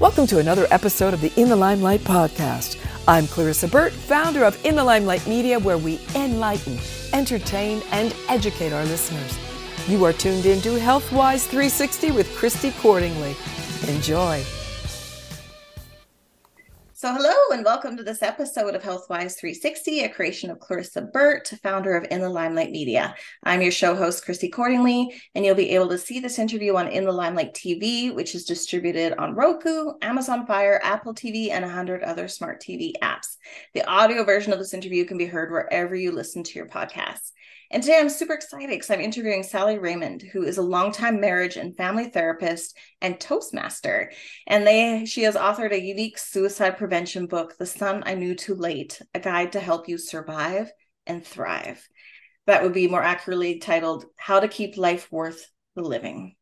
Welcome 0.00 0.28
to 0.28 0.38
another 0.38 0.68
episode 0.70 1.12
of 1.12 1.20
the 1.20 1.32
In 1.36 1.48
the 1.48 1.56
Limelight 1.56 2.02
podcast. 2.02 2.78
I'm 3.08 3.26
Clarissa 3.26 3.66
Burt, 3.66 3.92
founder 3.92 4.44
of 4.44 4.64
In 4.64 4.76
the 4.76 4.84
Limelight 4.84 5.26
Media, 5.26 5.58
where 5.58 5.76
we 5.76 5.98
enlighten, 6.14 6.78
entertain, 7.12 7.82
and 7.90 8.14
educate 8.28 8.72
our 8.72 8.84
listeners. 8.84 9.36
You 9.88 10.04
are 10.04 10.12
tuned 10.12 10.46
in 10.46 10.60
to 10.60 10.78
Healthwise 10.78 11.46
360 11.46 12.12
with 12.12 12.32
Chrissy 12.36 12.70
Cordingley. 12.70 13.34
Enjoy. 13.88 14.40
So, 17.00 17.12
hello 17.12 17.32
and 17.52 17.64
welcome 17.64 17.96
to 17.96 18.02
this 18.02 18.24
episode 18.24 18.74
of 18.74 18.82
Healthwise 18.82 19.38
360, 19.38 20.00
a 20.00 20.08
creation 20.08 20.50
of 20.50 20.58
Clarissa 20.58 21.02
Burt, 21.02 21.46
founder 21.62 21.96
of 21.96 22.04
In 22.10 22.20
the 22.20 22.28
Limelight 22.28 22.72
Media. 22.72 23.14
I'm 23.44 23.62
your 23.62 23.70
show 23.70 23.94
host, 23.94 24.24
Chrissy 24.24 24.50
Cordingley, 24.50 25.06
and 25.36 25.44
you'll 25.44 25.54
be 25.54 25.70
able 25.70 25.88
to 25.90 25.96
see 25.96 26.18
this 26.18 26.40
interview 26.40 26.74
on 26.74 26.88
In 26.88 27.04
the 27.04 27.12
Limelight 27.12 27.54
TV, 27.54 28.12
which 28.12 28.34
is 28.34 28.46
distributed 28.46 29.12
on 29.16 29.36
Roku, 29.36 29.92
Amazon 30.02 30.44
Fire, 30.44 30.80
Apple 30.82 31.14
TV, 31.14 31.52
and 31.52 31.64
100 31.64 32.02
other 32.02 32.26
smart 32.26 32.60
TV 32.60 32.94
apps. 33.00 33.36
The 33.74 33.88
audio 33.88 34.24
version 34.24 34.52
of 34.52 34.58
this 34.58 34.74
interview 34.74 35.04
can 35.04 35.18
be 35.18 35.26
heard 35.26 35.52
wherever 35.52 35.94
you 35.94 36.10
listen 36.10 36.42
to 36.42 36.58
your 36.58 36.66
podcasts. 36.66 37.30
And 37.70 37.82
today 37.82 37.98
I'm 37.98 38.08
super 38.08 38.32
excited 38.32 38.70
because 38.70 38.88
I'm 38.90 39.00
interviewing 39.00 39.42
Sally 39.42 39.78
Raymond, 39.78 40.22
who 40.22 40.42
is 40.42 40.56
a 40.56 40.62
longtime 40.62 41.20
marriage 41.20 41.56
and 41.56 41.76
family 41.76 42.08
therapist 42.08 42.74
and 43.02 43.20
Toastmaster. 43.20 44.10
And 44.46 44.66
they 44.66 45.04
she 45.04 45.22
has 45.24 45.34
authored 45.34 45.72
a 45.72 45.80
unique 45.80 46.16
suicide 46.16 46.78
prevention 46.78 47.26
book, 47.26 47.58
The 47.58 47.66
Son 47.66 48.02
I 48.06 48.14
Knew 48.14 48.34
Too 48.34 48.54
Late, 48.54 49.02
a 49.12 49.20
guide 49.20 49.52
to 49.52 49.60
help 49.60 49.86
you 49.86 49.98
survive 49.98 50.72
and 51.06 51.24
thrive. 51.24 51.86
That 52.46 52.62
would 52.62 52.72
be 52.72 52.88
more 52.88 53.02
accurately 53.02 53.58
titled 53.58 54.06
How 54.16 54.40
to 54.40 54.48
Keep 54.48 54.78
Life 54.78 55.12
Worth 55.12 55.50
the 55.76 55.82
Living. 55.82 56.37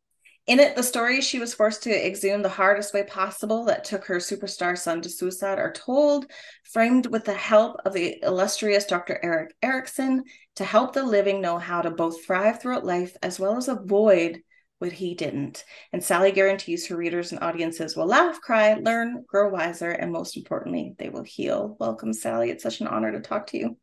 In 0.47 0.61
it, 0.61 0.77
the 0.77 0.83
stories 0.85 1.25
she 1.25 1.41
was 1.41 1.55
forced 1.55 1.83
to 1.83 2.07
exhume 2.07 2.41
the 2.41 2.49
hardest 2.49 2.95
way 2.95 3.03
possible 3.03 3.65
that 3.65 3.83
took 3.83 4.05
her 4.05 4.19
superstar 4.19 4.79
son 4.79 5.03
to 5.03 5.09
suicide 5.09 5.59
are 5.59 5.73
told, 5.73 6.31
framed 6.63 7.07
with 7.07 7.25
the 7.25 7.35
help 7.35 7.81
of 7.85 7.93
the 7.93 8.23
illustrious 8.23 8.85
Dr. 8.85 9.19
Erik 9.25 9.57
Erikson 9.61 10.23
to 10.55 10.65
help 10.65 10.93
the 10.93 11.03
living 11.03 11.41
know 11.41 11.59
how 11.59 11.83
to 11.83 11.91
both 11.91 12.25
thrive 12.25 12.63
throughout 12.63 12.87
life 12.87 13.17
as 13.25 13.41
well 13.41 13.57
as 13.57 13.67
avoid 13.67 14.41
what 14.79 14.93
he 14.93 15.17
didn't. 15.17 15.65
And 15.93 16.05
Sally 16.05 16.31
guarantees 16.31 16.87
her 16.87 16.97
readers 16.97 17.33
and 17.33 17.43
audiences 17.43 17.97
will 17.97 18.07
laugh, 18.07 18.41
cry, 18.41 18.75
learn, 18.75 19.25
grow 19.27 19.49
wiser, 19.49 19.91
and 19.91 20.13
most 20.13 20.37
importantly, 20.37 20.95
they 20.97 21.09
will 21.09 21.25
heal. 21.25 21.77
Welcome, 21.81 22.13
Sally. 22.13 22.51
It's 22.51 22.63
such 22.63 22.81
an 22.81 22.87
honor 22.87 23.11
to 23.11 23.21
talk 23.21 23.49
to 23.49 23.59
you. 23.59 23.77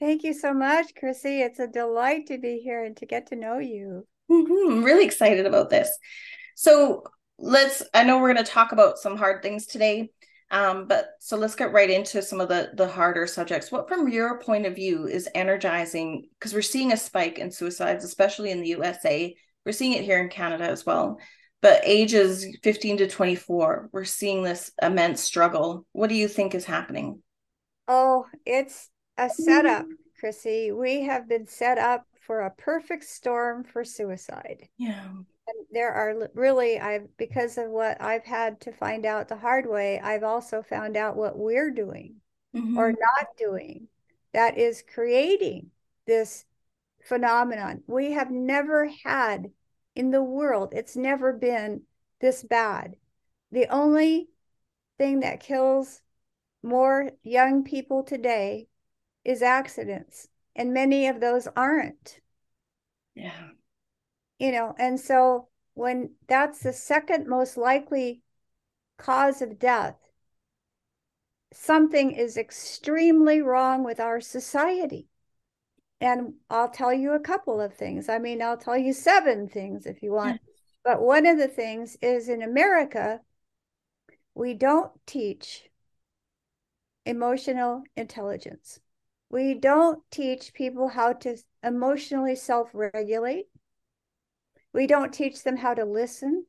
Thank 0.00 0.24
you 0.24 0.34
so 0.34 0.52
much, 0.52 0.94
Chrissy. 0.96 1.40
It's 1.40 1.60
a 1.60 1.68
delight 1.68 2.26
to 2.28 2.38
be 2.38 2.58
here 2.58 2.82
and 2.82 2.96
to 2.96 3.06
get 3.06 3.28
to 3.28 3.36
know 3.36 3.58
you. 3.58 4.06
Mm-hmm. 4.30 4.72
I'm 4.72 4.84
really 4.84 5.04
excited 5.04 5.46
about 5.46 5.70
this. 5.70 5.90
So 6.54 7.04
let's, 7.38 7.82
I 7.94 8.04
know 8.04 8.18
we're 8.18 8.32
going 8.32 8.44
to 8.44 8.50
talk 8.50 8.72
about 8.72 8.98
some 8.98 9.16
hard 9.16 9.42
things 9.42 9.66
today. 9.66 10.10
Um, 10.50 10.86
but 10.88 11.10
so 11.20 11.36
let's 11.36 11.54
get 11.54 11.72
right 11.72 11.90
into 11.90 12.22
some 12.22 12.40
of 12.40 12.48
the 12.48 12.70
the 12.74 12.88
harder 12.88 13.26
subjects. 13.26 13.70
What, 13.70 13.86
from 13.86 14.08
your 14.08 14.40
point 14.40 14.64
of 14.64 14.74
view, 14.74 15.06
is 15.06 15.28
energizing? 15.34 16.28
Because 16.38 16.54
we're 16.54 16.62
seeing 16.62 16.92
a 16.92 16.96
spike 16.96 17.38
in 17.38 17.50
suicides, 17.50 18.04
especially 18.04 18.50
in 18.50 18.62
the 18.62 18.68
USA. 18.68 19.34
We're 19.66 19.72
seeing 19.72 19.92
it 19.92 20.04
here 20.04 20.20
in 20.20 20.30
Canada 20.30 20.64
as 20.64 20.86
well. 20.86 21.18
But 21.60 21.82
ages 21.84 22.46
15 22.62 22.98
to 22.98 23.08
24, 23.08 23.90
we're 23.92 24.04
seeing 24.04 24.42
this 24.42 24.70
immense 24.80 25.20
struggle. 25.20 25.84
What 25.92 26.08
do 26.08 26.14
you 26.14 26.28
think 26.28 26.54
is 26.54 26.64
happening? 26.64 27.20
Oh, 27.88 28.26
it's 28.46 28.88
a 29.18 29.28
setup, 29.28 29.86
Chrissy. 30.20 30.70
We 30.72 31.02
have 31.02 31.28
been 31.28 31.46
set 31.46 31.76
up 31.76 32.06
for 32.28 32.42
a 32.42 32.50
perfect 32.50 33.04
storm 33.04 33.64
for 33.64 33.82
suicide. 33.82 34.68
Yeah. 34.76 35.02
And 35.02 35.66
there 35.72 35.92
are 35.92 36.28
really 36.34 36.78
I've 36.78 37.08
because 37.16 37.56
of 37.56 37.70
what 37.70 38.00
I've 38.02 38.26
had 38.26 38.60
to 38.60 38.70
find 38.70 39.06
out 39.06 39.28
the 39.28 39.36
hard 39.36 39.66
way, 39.66 39.98
I've 39.98 40.22
also 40.22 40.62
found 40.62 40.94
out 40.94 41.16
what 41.16 41.38
we're 41.38 41.70
doing 41.70 42.16
mm-hmm. 42.54 42.76
or 42.76 42.90
not 42.90 43.28
doing 43.38 43.88
that 44.34 44.58
is 44.58 44.84
creating 44.86 45.70
this 46.06 46.44
phenomenon. 47.02 47.82
We 47.86 48.12
have 48.12 48.30
never 48.30 48.90
had 49.04 49.50
in 49.96 50.10
the 50.10 50.22
world, 50.22 50.74
it's 50.76 50.96
never 50.96 51.32
been 51.32 51.80
this 52.20 52.42
bad. 52.42 52.96
The 53.52 53.68
only 53.68 54.28
thing 54.98 55.20
that 55.20 55.40
kills 55.40 56.02
more 56.62 57.10
young 57.22 57.64
people 57.64 58.02
today 58.02 58.68
is 59.24 59.40
accidents 59.40 60.28
and 60.58 60.74
many 60.74 61.06
of 61.06 61.20
those 61.20 61.46
aren't. 61.56 62.20
Yeah. 63.14 63.50
You 64.38 64.52
know, 64.52 64.74
and 64.78 65.00
so 65.00 65.48
when 65.74 66.10
that's 66.26 66.58
the 66.58 66.72
second 66.72 67.28
most 67.28 67.56
likely 67.56 68.22
cause 68.98 69.40
of 69.40 69.58
death, 69.58 69.96
something 71.52 72.10
is 72.10 72.36
extremely 72.36 73.40
wrong 73.40 73.84
with 73.84 74.00
our 74.00 74.20
society. 74.20 75.06
And 76.00 76.34
I'll 76.50 76.70
tell 76.70 76.92
you 76.92 77.12
a 77.12 77.20
couple 77.20 77.60
of 77.60 77.74
things. 77.74 78.08
I 78.08 78.18
mean, 78.18 78.42
I'll 78.42 78.56
tell 78.56 78.76
you 78.76 78.92
seven 78.92 79.48
things 79.48 79.86
if 79.86 80.02
you 80.02 80.12
want. 80.12 80.40
But 80.84 81.00
one 81.00 81.26
of 81.26 81.38
the 81.38 81.48
things 81.48 81.96
is 82.02 82.28
in 82.28 82.42
America, 82.42 83.20
we 84.34 84.54
don't 84.54 84.92
teach 85.06 85.68
emotional 87.04 87.82
intelligence. 87.96 88.80
We 89.30 89.54
don't 89.54 90.02
teach 90.10 90.54
people 90.54 90.88
how 90.88 91.12
to 91.14 91.36
emotionally 91.62 92.34
self 92.34 92.70
regulate. 92.72 93.46
We 94.72 94.86
don't 94.86 95.12
teach 95.12 95.42
them 95.42 95.56
how 95.56 95.74
to 95.74 95.84
listen. 95.84 96.46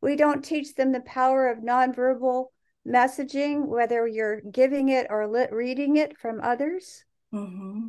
We 0.00 0.14
don't 0.14 0.44
teach 0.44 0.74
them 0.74 0.92
the 0.92 1.00
power 1.00 1.48
of 1.48 1.58
nonverbal 1.58 2.46
messaging, 2.86 3.66
whether 3.66 4.06
you're 4.06 4.40
giving 4.40 4.88
it 4.88 5.06
or 5.10 5.26
lit- 5.26 5.52
reading 5.52 5.96
it 5.96 6.16
from 6.18 6.40
others. 6.40 7.04
Mm-hmm. 7.32 7.88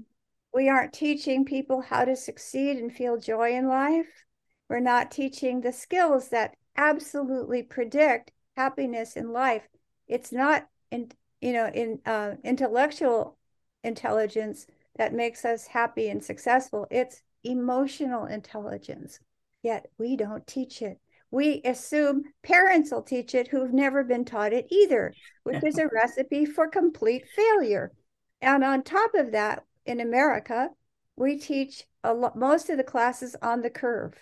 We 0.53 0.69
aren't 0.69 0.93
teaching 0.93 1.45
people 1.45 1.81
how 1.81 2.05
to 2.05 2.15
succeed 2.15 2.77
and 2.77 2.91
feel 2.91 3.17
joy 3.17 3.53
in 3.55 3.67
life. 3.67 4.25
We're 4.67 4.79
not 4.79 5.11
teaching 5.11 5.61
the 5.61 5.71
skills 5.71 6.29
that 6.29 6.55
absolutely 6.75 7.63
predict 7.63 8.31
happiness 8.55 9.15
in 9.15 9.31
life. 9.31 9.67
It's 10.07 10.31
not 10.31 10.67
in 10.91 11.11
you 11.41 11.53
know 11.53 11.67
in 11.67 11.99
uh, 12.05 12.35
intellectual 12.43 13.37
intelligence 13.83 14.67
that 14.97 15.13
makes 15.13 15.45
us 15.45 15.67
happy 15.67 16.09
and 16.09 16.23
successful. 16.23 16.87
It's 16.91 17.21
emotional 17.43 18.25
intelligence. 18.25 19.19
Yet 19.63 19.87
we 19.97 20.15
don't 20.15 20.45
teach 20.47 20.81
it. 20.81 20.99
We 21.31 21.61
assume 21.63 22.23
parents 22.43 22.91
will 22.91 23.03
teach 23.03 23.35
it 23.35 23.47
who've 23.47 23.73
never 23.73 24.03
been 24.03 24.25
taught 24.25 24.53
it 24.53 24.67
either, 24.69 25.13
which 25.43 25.63
is 25.63 25.77
a 25.77 25.87
recipe 25.93 26.45
for 26.45 26.67
complete 26.67 27.27
failure. 27.35 27.91
And 28.41 28.63
on 28.63 28.83
top 28.83 29.13
of 29.13 29.31
that, 29.31 29.63
in 29.85 29.99
America, 29.99 30.69
we 31.15 31.37
teach 31.37 31.83
a 32.03 32.13
lot, 32.13 32.35
most 32.35 32.69
of 32.69 32.77
the 32.77 32.83
classes 32.83 33.35
on 33.41 33.61
the 33.61 33.69
curve, 33.69 34.15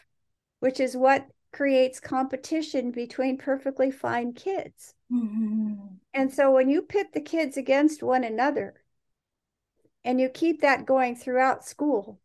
which 0.60 0.80
is 0.80 0.98
what 0.98 1.28
creates 1.54 2.00
competition 2.00 2.92
between 2.92 3.38
perfectly 3.38 3.92
fine 3.92 4.34
kids. 4.34 4.94
Mm-hmm. 5.12 5.76
And 6.14 6.34
so 6.34 6.52
when 6.52 6.70
you 6.70 6.82
pit 6.82 7.08
the 7.14 7.22
kids 7.22 7.58
against 7.58 8.04
one 8.04 8.24
another, 8.24 8.74
and 10.08 10.22
you 10.22 10.30
keep 10.30 10.62
that 10.62 10.86
going 10.86 11.18
throughout 11.18 11.66
school, 11.66 12.18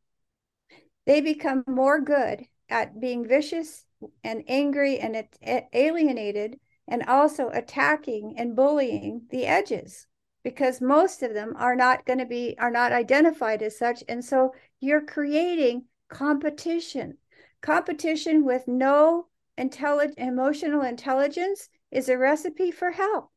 they 1.04 1.20
become 1.20 1.64
more 1.66 2.00
good 2.00 2.46
at 2.68 3.00
being 3.00 3.26
vicious 3.26 3.84
and 4.22 4.44
angry 4.46 5.00
and 5.00 5.26
alienated 5.72 6.60
and 6.86 7.02
also 7.02 7.48
attacking 7.48 8.34
and 8.38 8.54
bullying 8.54 9.22
the 9.30 9.46
edges 9.46 10.06
because 10.44 10.80
most 10.80 11.24
of 11.24 11.34
them 11.34 11.54
are 11.56 11.74
not 11.74 12.06
going 12.06 12.20
to 12.20 12.24
be 12.24 12.54
are 12.56 12.70
not 12.70 12.92
identified 12.92 13.62
as 13.62 13.76
such. 13.76 14.04
And 14.08 14.24
so 14.24 14.54
you're 14.78 15.04
creating 15.04 15.86
competition. 16.08 17.18
Competition 17.62 18.44
with 18.44 18.68
no 18.68 19.26
intelligent 19.58 20.18
emotional 20.18 20.82
intelligence 20.82 21.68
is 21.90 22.08
a 22.08 22.16
recipe 22.16 22.70
for 22.70 22.92
hell 22.92 23.32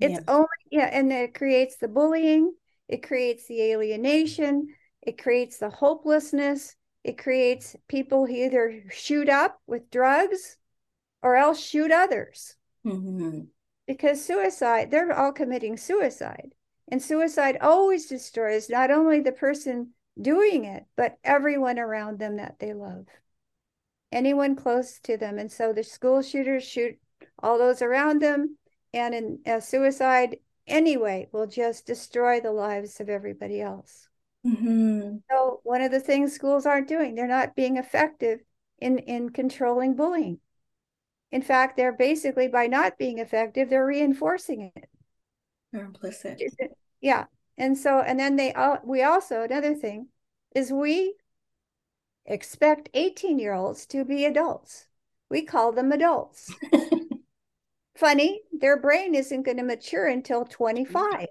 it's 0.00 0.18
yes. 0.18 0.24
only 0.28 0.46
yeah 0.70 0.90
and 0.92 1.12
it 1.12 1.34
creates 1.34 1.76
the 1.76 1.88
bullying 1.88 2.52
it 2.88 3.02
creates 3.02 3.46
the 3.46 3.62
alienation, 3.62 4.68
it 5.02 5.20
creates 5.22 5.58
the 5.58 5.70
hopelessness, 5.70 6.76
it 7.04 7.18
creates 7.18 7.76
people 7.88 8.26
who 8.26 8.34
either 8.34 8.82
shoot 8.90 9.28
up 9.28 9.60
with 9.66 9.90
drugs 9.90 10.56
or 11.22 11.36
else 11.36 11.60
shoot 11.60 11.92
others. 11.92 12.56
Mm-hmm. 12.84 13.42
Because 13.86 14.24
suicide, 14.24 14.90
they're 14.90 15.16
all 15.16 15.32
committing 15.32 15.76
suicide. 15.76 16.52
And 16.90 17.02
suicide 17.02 17.58
always 17.60 18.06
destroys 18.06 18.68
not 18.68 18.90
only 18.90 19.20
the 19.20 19.32
person 19.32 19.90
doing 20.20 20.64
it, 20.64 20.84
but 20.96 21.18
everyone 21.22 21.78
around 21.78 22.18
them 22.18 22.36
that 22.36 22.58
they 22.58 22.72
love, 22.72 23.06
anyone 24.10 24.56
close 24.56 24.98
to 25.00 25.16
them. 25.16 25.38
And 25.38 25.50
so 25.50 25.72
the 25.72 25.84
school 25.84 26.22
shooters 26.22 26.64
shoot 26.64 26.98
all 27.40 27.58
those 27.58 27.82
around 27.82 28.20
them. 28.20 28.56
And 28.94 29.14
in 29.14 29.38
a 29.46 29.60
suicide, 29.60 30.38
anyway 30.66 31.28
will 31.32 31.46
just 31.46 31.86
destroy 31.86 32.40
the 32.40 32.52
lives 32.52 33.00
of 33.00 33.08
everybody 33.08 33.60
else. 33.60 34.08
Mm-hmm. 34.46 35.18
So 35.30 35.60
one 35.64 35.82
of 35.82 35.90
the 35.90 36.00
things 36.00 36.32
schools 36.32 36.66
aren't 36.66 36.88
doing, 36.88 37.14
they're 37.14 37.26
not 37.26 37.56
being 37.56 37.76
effective 37.76 38.40
in 38.78 38.98
in 38.98 39.30
controlling 39.30 39.96
bullying. 39.96 40.38
In 41.32 41.42
fact, 41.42 41.76
they're 41.76 41.92
basically 41.92 42.48
by 42.48 42.66
not 42.66 42.98
being 42.98 43.18
effective, 43.18 43.68
they're 43.68 43.86
reinforcing 43.86 44.72
it. 44.74 44.88
They're 45.72 45.84
implicit. 45.84 46.40
Yeah. 47.00 47.24
And 47.58 47.76
so, 47.76 48.00
and 48.00 48.18
then 48.18 48.36
they, 48.36 48.52
all 48.52 48.78
we 48.84 49.02
also, 49.02 49.42
another 49.42 49.74
thing 49.74 50.08
is 50.54 50.72
we 50.72 51.14
expect 52.24 52.88
18 52.94 53.38
year 53.38 53.52
olds 53.52 53.86
to 53.86 54.04
be 54.04 54.24
adults. 54.24 54.88
We 55.28 55.42
call 55.42 55.72
them 55.72 55.92
adults. 55.92 56.52
Funny, 57.96 58.42
their 58.52 58.78
brain 58.78 59.14
isn't 59.14 59.42
going 59.42 59.56
to 59.56 59.62
mature 59.62 60.06
until 60.06 60.44
25. 60.44 61.26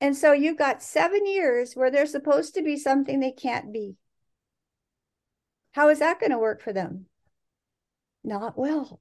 And 0.00 0.16
so 0.16 0.32
you've 0.32 0.58
got 0.58 0.82
seven 0.82 1.26
years 1.26 1.74
where 1.74 1.90
they're 1.90 2.06
supposed 2.06 2.54
to 2.54 2.62
be 2.62 2.76
something 2.76 3.20
they 3.20 3.32
can't 3.32 3.72
be. 3.72 3.96
How 5.72 5.88
is 5.88 6.00
that 6.00 6.20
going 6.20 6.32
to 6.32 6.38
work 6.38 6.60
for 6.60 6.72
them? 6.72 7.06
Not 8.24 8.56
well. 8.56 9.00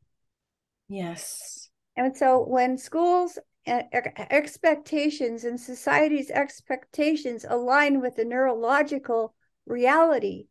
Yes. 0.88 1.70
And 1.96 2.16
so 2.16 2.44
when 2.44 2.78
schools 2.78 3.38
expectations 3.68 5.44
and 5.44 5.60
society's 5.60 6.32
expectations 6.32 7.46
align 7.48 8.02
with 8.02 8.16
the 8.16 8.26
neurological 8.26 9.36
reality 9.68 10.48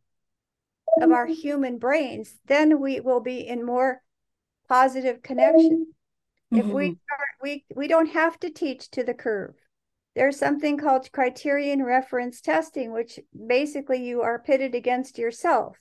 of 1.01 1.11
our 1.11 1.25
human 1.25 1.77
brains, 1.77 2.35
then 2.45 2.79
we 2.79 2.99
will 2.99 3.19
be 3.19 3.39
in 3.39 3.65
more 3.65 4.01
positive 4.71 5.21
connection. 5.21 5.87
Mm-hmm. 6.53 6.57
If 6.57 6.65
we 6.67 6.85
start, 7.03 7.29
we 7.41 7.65
we 7.75 7.87
don't 7.89 8.11
have 8.11 8.39
to 8.39 8.49
teach 8.49 8.89
to 8.91 9.03
the 9.03 9.13
curve. 9.13 9.55
There's 10.15 10.39
something 10.39 10.77
called 10.77 11.11
criterion 11.11 11.83
reference 11.83 12.39
testing, 12.39 12.93
which 12.93 13.19
basically 13.47 14.05
you 14.05 14.21
are 14.21 14.39
pitted 14.39 14.73
against 14.73 15.17
yourself, 15.17 15.77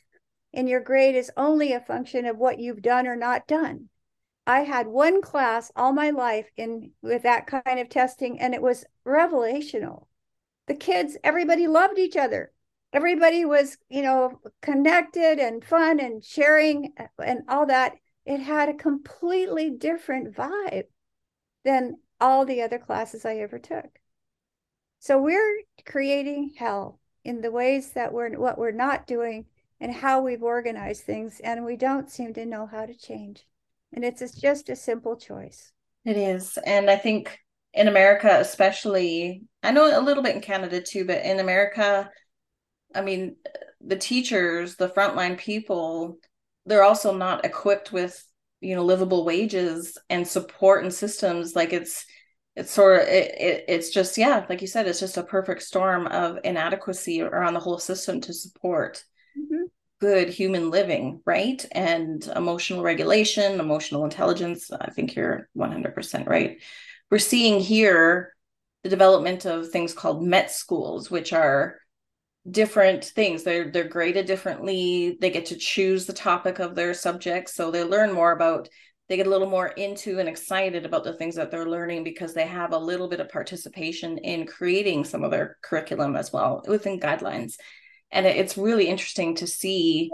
and 0.52 0.68
your 0.68 0.80
grade 0.80 1.14
is 1.14 1.30
only 1.36 1.72
a 1.72 1.80
function 1.80 2.26
of 2.26 2.36
what 2.36 2.58
you've 2.58 2.82
done 2.82 3.06
or 3.06 3.14
not 3.14 3.46
done. 3.46 3.88
I 4.46 4.60
had 4.60 4.88
one 4.88 5.22
class 5.22 5.70
all 5.76 5.92
my 5.92 6.10
life 6.10 6.48
in 6.56 6.90
with 7.00 7.22
that 7.22 7.46
kind 7.46 7.78
of 7.78 7.88
testing, 7.88 8.40
and 8.40 8.54
it 8.54 8.62
was 8.62 8.84
revelational. 9.06 10.06
The 10.66 10.74
kids, 10.74 11.16
everybody 11.22 11.68
loved 11.68 11.98
each 11.98 12.16
other. 12.16 12.50
Everybody 12.92 13.44
was, 13.44 13.76
you 13.88 14.02
know, 14.02 14.40
connected 14.62 15.38
and 15.38 15.64
fun 15.64 16.00
and 16.00 16.24
sharing 16.24 16.92
and 17.24 17.42
all 17.48 17.66
that. 17.66 17.92
It 18.24 18.40
had 18.40 18.68
a 18.68 18.74
completely 18.74 19.70
different 19.70 20.34
vibe 20.34 20.84
than 21.64 21.98
all 22.20 22.44
the 22.44 22.62
other 22.62 22.78
classes 22.78 23.24
I 23.24 23.36
ever 23.36 23.58
took. 23.58 23.98
So 24.98 25.20
we're 25.20 25.62
creating 25.86 26.52
hell 26.56 27.00
in 27.24 27.40
the 27.40 27.50
ways 27.50 27.92
that 27.92 28.12
we're 28.12 28.38
what 28.38 28.58
we're 28.58 28.70
not 28.70 29.06
doing 29.06 29.46
and 29.80 29.94
how 29.94 30.20
we've 30.20 30.42
organized 30.42 31.04
things, 31.04 31.40
and 31.42 31.64
we 31.64 31.76
don't 31.76 32.10
seem 32.10 32.34
to 32.34 32.44
know 32.44 32.66
how 32.66 32.84
to 32.84 32.94
change. 32.94 33.46
And 33.92 34.04
it's 34.04 34.38
just 34.38 34.68
a 34.68 34.76
simple 34.76 35.16
choice. 35.16 35.72
It 36.04 36.16
is. 36.16 36.58
And 36.64 36.90
I 36.90 36.96
think 36.96 37.38
in 37.72 37.88
America, 37.88 38.36
especially, 38.40 39.42
I 39.62 39.72
know 39.72 39.98
a 39.98 40.04
little 40.04 40.22
bit 40.22 40.34
in 40.34 40.42
Canada 40.42 40.82
too, 40.82 41.06
but 41.06 41.24
in 41.24 41.40
America, 41.40 42.10
I 42.94 43.00
mean, 43.00 43.36
the 43.80 43.96
teachers, 43.96 44.76
the 44.76 44.88
frontline 44.88 45.38
people, 45.38 46.18
they're 46.70 46.84
also 46.84 47.14
not 47.14 47.44
equipped 47.44 47.92
with, 47.92 48.26
you 48.60 48.74
know, 48.74 48.84
livable 48.84 49.24
wages 49.24 49.98
and 50.08 50.26
support 50.26 50.82
and 50.82 50.92
systems. 50.92 51.54
Like 51.54 51.72
it's, 51.72 52.06
it's 52.56 52.70
sort 52.70 53.02
of, 53.02 53.08
it, 53.08 53.34
it, 53.40 53.64
it's 53.68 53.90
just, 53.90 54.16
yeah, 54.16 54.46
like 54.48 54.60
you 54.60 54.66
said, 54.66 54.86
it's 54.86 55.00
just 55.00 55.16
a 55.16 55.22
perfect 55.22 55.62
storm 55.62 56.06
of 56.06 56.38
inadequacy 56.44 57.22
around 57.22 57.54
the 57.54 57.60
whole 57.60 57.78
system 57.78 58.20
to 58.22 58.32
support. 58.32 59.04
Mm-hmm 59.38 59.64
good 60.00 60.30
human 60.30 60.70
living, 60.70 61.20
right? 61.26 61.64
And 61.72 62.26
emotional 62.34 62.82
regulation, 62.82 63.60
emotional 63.60 64.04
intelligence. 64.04 64.70
I 64.72 64.90
think 64.90 65.14
you're 65.14 65.48
100% 65.54 66.26
right. 66.26 66.60
We're 67.10 67.18
seeing 67.18 67.60
here 67.60 68.34
the 68.82 68.88
development 68.88 69.44
of 69.44 69.68
things 69.68 69.92
called 69.92 70.24
MET 70.24 70.50
schools, 70.50 71.10
which 71.10 71.32
are 71.32 71.79
different 72.48 73.04
things. 73.04 73.42
They're 73.42 73.70
they're 73.70 73.88
graded 73.88 74.26
differently. 74.26 75.18
They 75.20 75.30
get 75.30 75.46
to 75.46 75.56
choose 75.56 76.06
the 76.06 76.12
topic 76.12 76.58
of 76.58 76.74
their 76.74 76.94
subject, 76.94 77.50
so 77.50 77.70
they 77.70 77.84
learn 77.84 78.12
more 78.12 78.32
about. 78.32 78.68
They 79.08 79.16
get 79.16 79.26
a 79.26 79.30
little 79.30 79.50
more 79.50 79.66
into 79.66 80.20
and 80.20 80.28
excited 80.28 80.86
about 80.86 81.02
the 81.02 81.14
things 81.14 81.34
that 81.34 81.50
they're 81.50 81.68
learning 81.68 82.04
because 82.04 82.32
they 82.32 82.46
have 82.46 82.72
a 82.72 82.78
little 82.78 83.08
bit 83.08 83.18
of 83.18 83.28
participation 83.28 84.18
in 84.18 84.46
creating 84.46 85.04
some 85.04 85.24
of 85.24 85.32
their 85.32 85.58
curriculum 85.62 86.14
as 86.14 86.32
well 86.32 86.62
within 86.68 87.00
guidelines 87.00 87.54
and 88.12 88.26
it's 88.26 88.58
really 88.58 88.86
interesting 88.86 89.34
to 89.36 89.46
see 89.46 90.10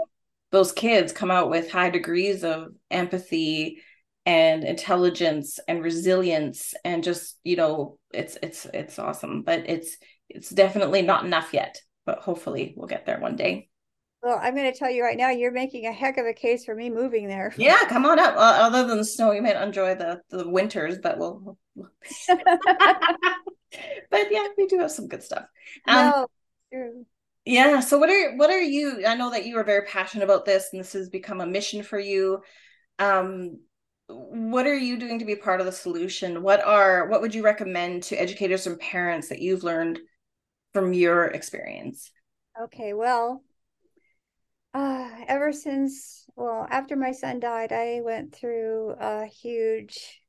those 0.51 0.71
kids 0.71 1.11
come 1.11 1.31
out 1.31 1.49
with 1.49 1.71
high 1.71 1.89
degrees 1.89 2.43
of 2.43 2.69
empathy 2.89 3.81
and 4.25 4.63
intelligence 4.63 5.59
and 5.67 5.83
resilience 5.83 6.73
and 6.83 7.03
just 7.03 7.39
you 7.43 7.55
know 7.55 7.97
it's 8.13 8.37
it's 8.43 8.65
it's 8.73 8.99
awesome 8.99 9.41
but 9.41 9.69
it's 9.69 9.97
it's 10.29 10.49
definitely 10.49 11.01
not 11.01 11.25
enough 11.25 11.53
yet 11.53 11.79
but 12.07 12.19
hopefully 12.19 12.73
we'll 12.75 12.87
get 12.87 13.05
there 13.05 13.19
one 13.19 13.35
day. 13.35 13.69
Well 14.23 14.39
i'm 14.41 14.55
going 14.55 14.71
to 14.71 14.77
tell 14.77 14.89
you 14.89 15.03
right 15.03 15.15
now 15.15 15.29
you're 15.29 15.51
making 15.51 15.85
a 15.85 15.93
heck 15.93 16.17
of 16.17 16.25
a 16.25 16.33
case 16.33 16.65
for 16.65 16.73
me 16.73 16.89
moving 16.89 17.27
there. 17.27 17.53
Yeah 17.57 17.77
come 17.87 18.05
on 18.05 18.17
up. 18.17 18.35
Uh, 18.35 18.65
other 18.65 18.87
than 18.87 18.97
the 18.97 19.05
snow 19.05 19.31
you 19.31 19.43
might 19.43 19.61
enjoy 19.61 19.93
the 19.93 20.21
the 20.31 20.49
winters 20.49 20.97
but 20.97 21.19
we'll 21.19 21.55
but 22.27 22.39
yeah 24.31 24.47
we 24.57 24.65
do 24.65 24.79
have 24.79 24.91
some 24.91 25.07
good 25.07 25.21
stuff. 25.21 25.45
Um, 25.87 26.09
no, 26.09 26.27
true. 26.73 27.05
yeah 27.45 27.79
so 27.79 27.99
what 27.99 28.09
are 28.09 28.35
what 28.37 28.49
are 28.49 28.61
you 28.61 29.05
i 29.05 29.13
know 29.13 29.29
that 29.29 29.45
you 29.45 29.55
are 29.57 29.63
very 29.63 29.85
passionate 29.85 30.23
about 30.23 30.45
this 30.45 30.69
and 30.71 30.79
this 30.79 30.93
has 30.93 31.09
become 31.09 31.41
a 31.41 31.45
mission 31.45 31.83
for 31.83 31.99
you. 31.99 32.41
Um 32.97 33.59
what 34.09 34.65
are 34.65 34.77
you 34.77 34.97
doing 34.97 35.19
to 35.19 35.25
be 35.25 35.35
part 35.35 35.59
of 35.59 35.65
the 35.65 35.71
solution? 35.71 36.41
What 36.41 36.63
are 36.63 37.07
what 37.09 37.21
would 37.21 37.35
you 37.35 37.43
recommend 37.43 38.03
to 38.03 38.15
educators 38.15 38.65
and 38.65 38.79
parents 38.79 39.29
that 39.29 39.41
you've 39.41 39.63
learned 39.63 39.99
from 40.73 40.93
your 40.93 41.25
experience 41.25 42.11
okay 42.61 42.93
well 42.93 43.43
uh 44.73 45.09
ever 45.27 45.51
since 45.51 46.25
well 46.35 46.67
after 46.69 46.95
my 46.95 47.11
son 47.11 47.39
died 47.39 47.71
i 47.71 47.99
went 48.03 48.33
through 48.35 48.95
a 48.99 49.25
huge 49.25 50.21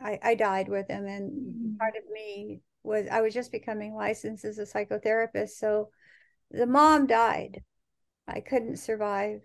i 0.00 0.18
i 0.22 0.34
died 0.34 0.68
with 0.68 0.88
him 0.88 1.06
and 1.06 1.32
mm-hmm. 1.32 1.76
part 1.76 1.94
of 1.96 2.02
me 2.10 2.60
was 2.82 3.06
i 3.10 3.20
was 3.20 3.34
just 3.34 3.52
becoming 3.52 3.94
licensed 3.94 4.44
as 4.44 4.58
a 4.58 4.62
psychotherapist 4.62 5.50
so 5.50 5.88
the 6.54 6.66
mom 6.66 7.06
died. 7.06 7.62
I 8.26 8.40
couldn't 8.40 8.76
survive. 8.76 9.42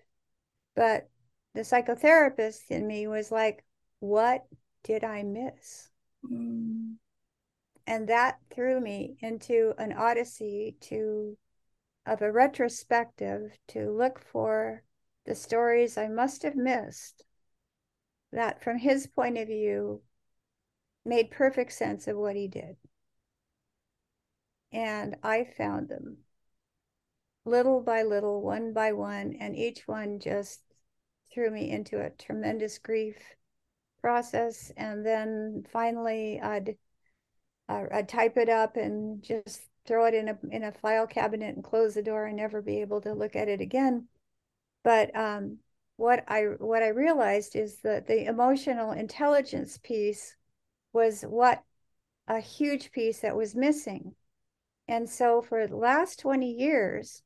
But 0.75 1.09
the 1.53 1.61
psychotherapist 1.61 2.69
in 2.69 2.87
me 2.87 3.07
was 3.07 3.31
like, 3.31 3.65
what 3.99 4.45
did 4.83 5.03
I 5.03 5.23
miss? 5.23 5.89
Mm. 6.23 6.95
And 7.89 8.07
that 8.07 8.37
threw 8.51 8.79
me 8.79 9.17
into 9.19 9.73
an 9.79 9.93
odyssey 9.93 10.77
to 10.81 11.35
of 12.05 12.21
a 12.21 12.31
retrospective 12.31 13.57
to 13.69 13.89
look 13.89 14.19
for 14.19 14.83
the 15.25 15.33
stories 15.33 15.97
I 15.97 16.07
must 16.07 16.43
have 16.43 16.55
missed 16.55 17.23
that 18.31 18.61
from 18.63 18.77
his 18.77 19.07
point 19.07 19.39
of 19.39 19.47
view 19.47 20.03
made 21.03 21.31
perfect 21.31 21.71
sense 21.71 22.07
of 22.07 22.15
what 22.15 22.35
he 22.35 22.47
did. 22.47 22.77
And 24.71 25.15
I 25.23 25.43
found 25.43 25.89
them 25.89 26.17
little 27.43 27.81
by 27.81 28.03
little, 28.03 28.43
one 28.43 28.71
by 28.71 28.93
one, 28.93 29.35
and 29.39 29.55
each 29.55 29.87
one 29.87 30.19
just 30.19 30.61
threw 31.33 31.49
me 31.49 31.71
into 31.71 31.99
a 31.99 32.11
tremendous 32.11 32.77
grief 32.77 33.17
process. 33.99 34.71
And 34.77 35.03
then 35.03 35.65
finally, 35.73 36.39
I'd 36.39 36.77
uh, 37.69 37.85
I'd 37.91 38.09
type 38.09 38.37
it 38.37 38.49
up 38.49 38.75
and 38.75 39.21
just 39.23 39.61
throw 39.85 40.05
it 40.05 40.13
in 40.13 40.29
a 40.29 40.37
in 40.51 40.63
a 40.63 40.71
file 40.71 41.07
cabinet 41.07 41.55
and 41.55 41.63
close 41.63 41.93
the 41.93 42.03
door 42.03 42.25
and 42.25 42.37
never 42.37 42.61
be 42.61 42.81
able 42.81 43.01
to 43.01 43.13
look 43.13 43.35
at 43.35 43.47
it 43.47 43.61
again. 43.61 44.07
But 44.83 45.15
um, 45.15 45.59
what 45.97 46.23
I 46.27 46.41
what 46.57 46.83
I 46.83 46.89
realized 46.89 47.55
is 47.55 47.77
that 47.81 48.07
the 48.07 48.25
emotional 48.25 48.91
intelligence 48.91 49.77
piece 49.77 50.35
was 50.93 51.21
what 51.21 51.63
a 52.27 52.39
huge 52.39 52.91
piece 52.91 53.19
that 53.21 53.35
was 53.35 53.55
missing. 53.55 54.15
And 54.87 55.09
so 55.09 55.41
for 55.41 55.67
the 55.67 55.75
last 55.75 56.19
20 56.19 56.51
years, 56.51 57.21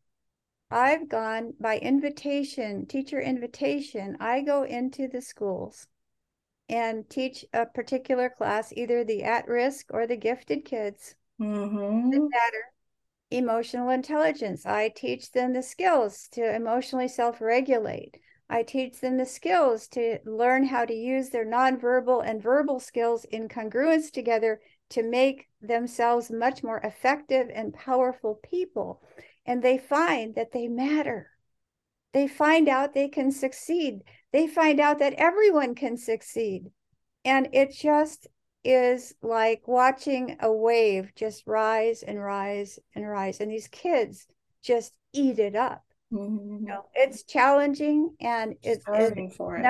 I've 0.69 1.07
gone 1.07 1.53
by 1.59 1.77
invitation, 1.77 2.85
teacher 2.87 3.21
invitation. 3.21 4.17
I 4.19 4.41
go 4.41 4.63
into 4.63 5.07
the 5.07 5.21
schools 5.21 5.87
and 6.69 7.09
teach 7.09 7.45
a 7.53 7.65
particular 7.65 8.29
class, 8.29 8.73
either 8.73 9.03
the 9.03 9.23
at 9.23 9.47
risk 9.47 9.87
or 9.89 10.07
the 10.07 10.17
gifted 10.17 10.65
kids. 10.65 11.15
Mm-hmm. 11.41 12.09
matter 12.09 12.73
emotional 13.31 13.89
intelligence. 13.89 14.65
I 14.65 14.89
teach 14.89 15.31
them 15.31 15.53
the 15.53 15.63
skills 15.63 16.27
to 16.33 16.55
emotionally 16.55 17.07
self 17.07 17.41
regulate. 17.41 18.19
I 18.49 18.61
teach 18.61 18.99
them 18.99 19.17
the 19.17 19.25
skills 19.25 19.87
to 19.89 20.19
learn 20.25 20.65
how 20.65 20.85
to 20.85 20.93
use 20.93 21.29
their 21.29 21.45
nonverbal 21.45 22.23
and 22.23 22.41
verbal 22.41 22.79
skills 22.79 23.25
in 23.25 23.47
congruence 23.47 24.11
together 24.11 24.61
to 24.89 25.01
make 25.01 25.47
themselves 25.61 26.29
much 26.29 26.61
more 26.63 26.79
effective 26.79 27.49
and 27.51 27.73
powerful 27.73 28.35
people 28.43 29.01
and 29.45 29.63
they 29.63 29.77
find 29.77 30.35
that 30.35 30.51
they 30.51 30.67
matter. 30.67 31.29
They 32.13 32.27
find 32.27 32.69
out 32.69 32.93
they 32.93 33.09
can 33.09 33.31
succeed. 33.31 34.03
They 34.31 34.47
find 34.47 34.79
out 34.79 34.99
that 34.99 35.13
everyone 35.13 35.75
can 35.75 35.97
succeed. 35.97 36.71
And 37.25 37.49
it 37.53 37.73
just 37.73 38.27
is 38.63 39.13
like 39.21 39.67
watching 39.67 40.37
a 40.39 40.51
wave 40.51 41.11
just 41.15 41.43
rise 41.45 42.03
and 42.03 42.21
rise 42.21 42.79
and 42.95 43.07
rise. 43.07 43.39
And 43.39 43.51
these 43.51 43.67
kids 43.67 44.27
just 44.61 44.93
eat 45.11 45.39
it 45.39 45.55
up. 45.55 45.83
Mm-hmm. 46.11 46.65
You 46.65 46.67
know, 46.67 46.85
it's 46.93 47.23
challenging 47.23 48.15
and 48.21 48.55
it's 48.61 48.83
starving 48.83 49.31
for 49.31 49.57
it. 49.57 49.65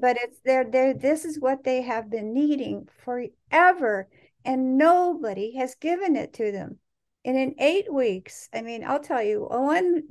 but 0.00 0.16
it's 0.20 0.38
there, 0.44 0.64
there, 0.64 0.94
this 0.94 1.24
is 1.24 1.38
what 1.38 1.64
they 1.64 1.82
have 1.82 2.10
been 2.10 2.32
needing 2.32 2.88
forever. 3.04 4.08
And 4.44 4.78
nobody 4.78 5.54
has 5.56 5.74
given 5.74 6.16
it 6.16 6.32
to 6.34 6.50
them. 6.50 6.78
And 7.24 7.36
in 7.36 7.54
eight 7.58 7.92
weeks, 7.92 8.48
I 8.52 8.62
mean, 8.62 8.82
I'll 8.82 8.98
tell 8.98 9.22
you, 9.22 9.46
one 9.48 10.02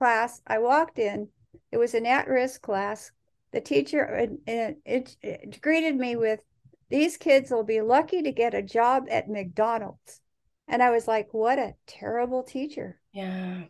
class 0.00 0.40
I 0.46 0.58
walked 0.58 0.98
in, 0.98 1.28
it 1.70 1.76
was 1.76 1.92
an 1.94 2.06
at 2.06 2.26
risk 2.26 2.62
class. 2.62 3.12
The 3.52 3.60
teacher 3.60 4.02
it, 4.46 4.78
it, 4.86 5.16
it 5.22 5.60
greeted 5.60 5.96
me 5.96 6.16
with, 6.16 6.40
These 6.88 7.18
kids 7.18 7.50
will 7.50 7.64
be 7.64 7.82
lucky 7.82 8.22
to 8.22 8.32
get 8.32 8.54
a 8.54 8.62
job 8.62 9.04
at 9.10 9.28
McDonald's. 9.28 10.22
And 10.66 10.82
I 10.82 10.90
was 10.90 11.06
like, 11.06 11.34
What 11.34 11.58
a 11.58 11.74
terrible 11.86 12.42
teacher. 12.42 12.98
Yeah. 13.12 13.64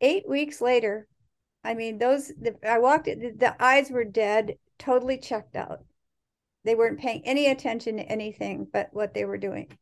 Eight 0.00 0.26
weeks 0.26 0.62
later, 0.62 1.08
I 1.62 1.74
mean, 1.74 1.98
those, 1.98 2.28
the, 2.28 2.56
I 2.66 2.78
walked, 2.78 3.04
the, 3.04 3.34
the 3.36 3.62
eyes 3.62 3.90
were 3.90 4.04
dead, 4.04 4.56
totally 4.78 5.18
checked 5.18 5.56
out. 5.56 5.84
They 6.64 6.74
weren't 6.74 7.00
paying 7.00 7.22
any 7.26 7.48
attention 7.48 7.98
to 7.98 8.02
anything 8.02 8.66
but 8.72 8.88
what 8.92 9.12
they 9.12 9.26
were 9.26 9.38
doing. 9.38 9.76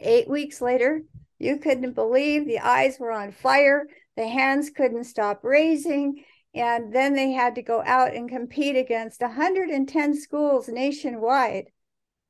Eight 0.00 0.28
weeks 0.28 0.62
later, 0.62 1.02
you 1.38 1.58
couldn't 1.58 1.92
believe 1.92 2.46
the 2.46 2.60
eyes 2.60 2.98
were 2.98 3.12
on 3.12 3.32
fire, 3.32 3.86
the 4.16 4.28
hands 4.28 4.70
couldn't 4.70 5.04
stop 5.04 5.40
raising. 5.42 6.24
And 6.54 6.94
then 6.94 7.14
they 7.14 7.32
had 7.32 7.56
to 7.56 7.62
go 7.62 7.82
out 7.84 8.14
and 8.14 8.28
compete 8.28 8.76
against 8.76 9.20
110 9.20 10.14
schools 10.14 10.68
nationwide 10.68 11.66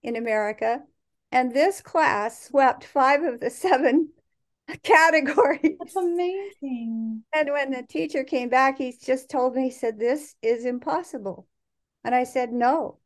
in 0.03 0.17
America. 0.17 0.81
And 1.31 1.53
this 1.53 1.81
class 1.81 2.45
swept 2.45 2.85
five 2.85 3.23
of 3.23 3.41
the 3.41 3.51
seven 3.51 4.11
categories. 4.83 5.77
That's 5.79 5.97
amazing. 5.97 7.25
And 7.35 7.51
when 7.51 7.71
the 7.71 7.83
teacher 7.83 8.25
came 8.25 8.49
back, 8.49 8.79
he 8.79 8.97
just 9.05 9.29
told 9.29 9.57
me, 9.57 9.65
he 9.65 9.71
said, 9.71 9.99
This 9.99 10.37
is 10.41 10.65
impossible. 10.65 11.47
And 12.03 12.15
I 12.15 12.25
said, 12.25 12.53
No, 12.53 12.99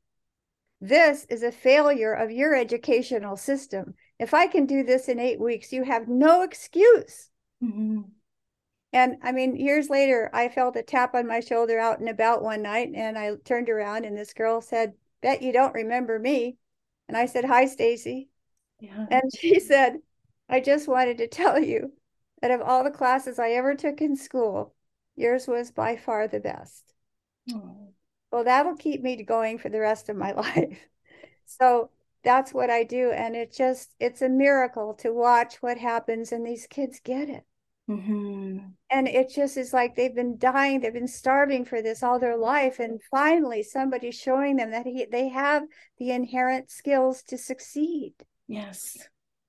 this 0.80 1.26
is 1.28 1.42
a 1.42 1.50
failure 1.50 2.12
of 2.12 2.30
your 2.30 2.54
educational 2.54 3.36
system. 3.36 3.94
If 4.18 4.34
I 4.34 4.46
can 4.46 4.66
do 4.66 4.84
this 4.84 5.08
in 5.08 5.18
eight 5.18 5.40
weeks, 5.40 5.72
you 5.72 5.84
have 5.84 6.06
no 6.06 6.42
excuse. 6.42 7.30
Mm-hmm. 7.62 8.02
And 8.92 9.16
I 9.22 9.32
mean, 9.32 9.56
years 9.56 9.90
later, 9.90 10.30
I 10.32 10.48
felt 10.48 10.76
a 10.76 10.82
tap 10.82 11.14
on 11.14 11.26
my 11.26 11.40
shoulder 11.40 11.78
out 11.78 12.00
and 12.00 12.08
about 12.08 12.42
one 12.42 12.62
night, 12.62 12.92
and 12.94 13.18
I 13.18 13.36
turned 13.36 13.70
around, 13.70 14.04
and 14.04 14.16
this 14.16 14.34
girl 14.34 14.60
said, 14.60 14.94
"Bet 15.22 15.42
you 15.42 15.52
don't 15.52 15.74
remember 15.74 16.18
me." 16.18 16.58
And 17.08 17.16
I 17.16 17.26
said, 17.26 17.44
"Hi, 17.46 17.66
Stacy." 17.66 18.28
Yeah. 18.80 19.06
And 19.10 19.22
she 19.38 19.60
said, 19.60 20.02
"I 20.48 20.60
just 20.60 20.88
wanted 20.88 21.18
to 21.18 21.28
tell 21.28 21.58
you 21.58 21.94
that 22.42 22.50
of 22.50 22.60
all 22.62 22.84
the 22.84 22.90
classes 22.90 23.38
I 23.38 23.50
ever 23.52 23.74
took 23.74 24.00
in 24.02 24.16
school, 24.16 24.74
yours 25.16 25.48
was 25.48 25.70
by 25.70 25.96
far 25.96 26.28
the 26.28 26.40
best." 26.40 26.94
Oh. 27.52 27.92
Well, 28.30 28.44
that'll 28.44 28.76
keep 28.76 29.02
me 29.02 29.22
going 29.22 29.58
for 29.58 29.68
the 29.68 29.80
rest 29.80 30.08
of 30.08 30.16
my 30.16 30.32
life. 30.34 30.88
So 31.46 31.90
that's 32.22 32.54
what 32.54 32.70
I 32.70 32.84
do, 32.84 33.10
and 33.10 33.36
it 33.36 33.52
just 33.52 33.94
it's 34.00 34.22
a 34.22 34.28
miracle 34.28 34.94
to 34.94 35.12
watch 35.12 35.62
what 35.62 35.78
happens, 35.78 36.32
and 36.32 36.46
these 36.46 36.66
kids 36.66 37.00
get 37.00 37.28
it. 37.30 37.46
Mm-hmm. 37.88 38.58
And 38.90 39.08
it 39.08 39.30
just 39.30 39.56
is 39.56 39.72
like 39.72 39.96
they've 39.96 40.14
been 40.14 40.36
dying, 40.36 40.80
they've 40.80 40.92
been 40.92 41.08
starving 41.08 41.64
for 41.64 41.80
this 41.80 42.02
all 42.02 42.18
their 42.18 42.36
life. 42.36 42.78
And 42.78 43.00
finally, 43.10 43.62
somebody's 43.62 44.18
showing 44.18 44.56
them 44.56 44.70
that 44.72 44.86
he, 44.86 45.06
they 45.10 45.28
have 45.28 45.64
the 45.98 46.10
inherent 46.10 46.70
skills 46.70 47.22
to 47.24 47.38
succeed. 47.38 48.14
Yes. 48.46 48.96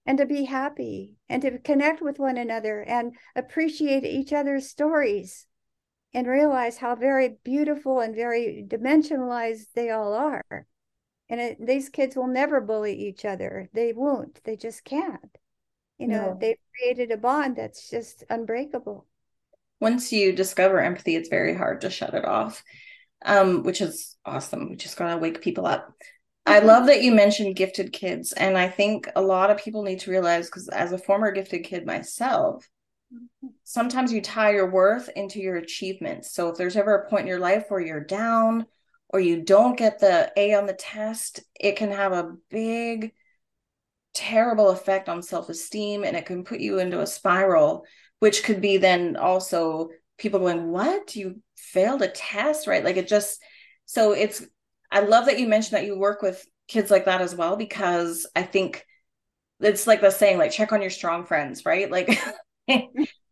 And 0.05 0.17
to 0.17 0.25
be 0.25 0.45
happy 0.45 1.15
and 1.27 1.41
to 1.41 1.59
connect 1.59 2.01
with 2.01 2.17
one 2.17 2.37
another 2.37 2.81
and 2.81 3.13
appreciate 3.35 4.05
each 4.05 4.33
other's 4.33 4.69
stories 4.69 5.45
and 6.13 6.25
realize 6.25 6.77
how 6.77 6.95
very 6.95 7.37
beautiful 7.43 7.99
and 7.99 8.15
very 8.15 8.65
dimensionalized 8.67 9.67
they 9.75 9.89
all 9.89 10.13
are. 10.13 10.65
And 11.29 11.39
it, 11.39 11.57
these 11.63 11.89
kids 11.89 12.15
will 12.15 12.27
never 12.27 12.59
bully 12.59 12.93
each 12.93 13.25
other. 13.25 13.69
They 13.73 13.93
won't. 13.93 14.41
They 14.45 14.55
just 14.55 14.83
can't 14.83 15.37
you 15.99 16.07
know 16.07 16.27
no. 16.27 16.37
they've 16.39 16.57
created 16.75 17.11
a 17.11 17.17
bond 17.17 17.55
that's 17.55 17.89
just 17.89 18.23
unbreakable 18.29 19.05
once 19.79 20.11
you 20.11 20.31
discover 20.31 20.79
empathy 20.79 21.15
it's 21.15 21.29
very 21.29 21.55
hard 21.55 21.81
to 21.81 21.89
shut 21.89 22.13
it 22.13 22.25
off 22.25 22.63
um, 23.25 23.63
which 23.63 23.81
is 23.81 24.17
awesome 24.25 24.69
we 24.69 24.75
just 24.75 24.97
gotta 24.97 25.17
wake 25.17 25.41
people 25.41 25.67
up 25.67 25.93
i 26.45 26.57
mm-hmm. 26.57 26.67
love 26.67 26.87
that 26.87 27.03
you 27.03 27.11
mentioned 27.13 27.55
gifted 27.55 27.91
kids 27.91 28.31
and 28.31 28.57
i 28.57 28.67
think 28.67 29.07
a 29.15 29.21
lot 29.21 29.51
of 29.51 29.57
people 29.57 29.83
need 29.83 29.99
to 29.99 30.11
realize 30.11 30.47
because 30.47 30.69
as 30.69 30.91
a 30.93 30.97
former 30.97 31.31
gifted 31.31 31.63
kid 31.63 31.85
myself 31.85 32.67
mm-hmm. 33.13 33.47
sometimes 33.63 34.11
you 34.11 34.21
tie 34.21 34.51
your 34.51 34.71
worth 34.71 35.09
into 35.15 35.39
your 35.39 35.57
achievements 35.57 36.33
so 36.33 36.49
if 36.49 36.57
there's 36.57 36.77
ever 36.77 36.95
a 36.95 37.09
point 37.09 37.21
in 37.21 37.27
your 37.27 37.39
life 37.39 37.65
where 37.67 37.81
you're 37.81 38.03
down 38.03 38.65
or 39.09 39.19
you 39.19 39.41
don't 39.41 39.77
get 39.77 39.99
the 39.99 40.31
a 40.37 40.53
on 40.53 40.65
the 40.65 40.73
test 40.73 41.41
it 41.59 41.75
can 41.75 41.91
have 41.91 42.13
a 42.13 42.35
big 42.49 43.11
terrible 44.19 44.69
effect 44.69 45.09
on 45.09 45.21
self-esteem 45.21 46.03
and 46.03 46.15
it 46.15 46.25
can 46.25 46.43
put 46.43 46.59
you 46.59 46.79
into 46.79 47.01
a 47.01 47.07
spiral 47.07 47.85
which 48.19 48.43
could 48.43 48.59
be 48.59 48.77
then 48.77 49.15
also 49.15 49.89
people 50.17 50.41
going 50.41 50.71
what? 50.71 51.15
You 51.15 51.41
failed 51.55 52.01
a 52.01 52.09
test 52.09 52.67
right? 52.67 52.83
Like 52.83 52.97
it 52.97 53.07
just 53.07 53.41
so 53.85 54.11
it's 54.11 54.45
i 54.91 54.99
love 54.99 55.25
that 55.25 55.39
you 55.39 55.47
mentioned 55.47 55.77
that 55.77 55.85
you 55.85 55.97
work 55.97 56.21
with 56.21 56.45
kids 56.67 56.91
like 56.91 57.05
that 57.05 57.21
as 57.21 57.33
well 57.35 57.55
because 57.55 58.27
i 58.35 58.43
think 58.43 58.85
it's 59.59 59.87
like 59.87 60.01
the 60.01 60.09
saying 60.11 60.37
like 60.37 60.51
check 60.51 60.71
on 60.71 60.81
your 60.81 60.89
strong 60.89 61.25
friends 61.25 61.65
right? 61.65 61.91
Like 61.91 62.19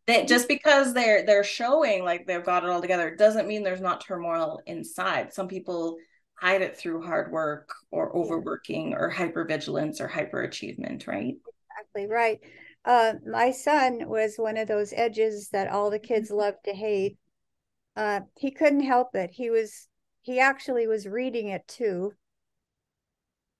that 0.08 0.28
just 0.28 0.48
because 0.48 0.94
they're 0.94 1.26
they're 1.26 1.44
showing 1.44 2.04
like 2.04 2.26
they've 2.26 2.44
got 2.44 2.64
it 2.64 2.70
all 2.70 2.82
together 2.82 3.16
doesn't 3.16 3.48
mean 3.48 3.64
there's 3.64 3.82
not 3.82 4.02
turmoil 4.02 4.62
inside. 4.66 5.34
Some 5.34 5.48
people 5.48 5.98
hide 6.40 6.62
it 6.62 6.78
through 6.78 7.02
hard 7.02 7.32
work 7.32 7.74
or 7.92 8.16
overworking 8.16 8.94
or 8.94 9.12
hypervigilance 9.12 10.00
or 10.00 10.08
hyperachievement, 10.08 11.08
right? 11.08 11.36
Exactly 11.72 12.08
right. 12.08 12.40
Uh, 12.86 13.14
my 13.30 13.52
son 13.52 14.08
was 14.08 14.36
one 14.38 14.56
of 14.56 14.68
those 14.68 14.94
edges 14.96 15.50
that 15.50 15.70
all 15.70 15.90
the 15.90 16.00
kids 16.00 16.30
mm-hmm. 16.30 16.40
love 16.40 16.56
to 16.64 16.74
hate. 16.74 17.18
Uh, 17.96 18.22
he 18.38 18.52
couldn't 18.52 18.82
help 18.82 19.16
it. 19.16 19.32
He 19.34 19.50
was 19.50 19.88
he 20.22 20.40
actually 20.40 20.88
was 20.88 21.08
reading 21.08 21.48
it 21.48 21.68
too. 21.68 22.14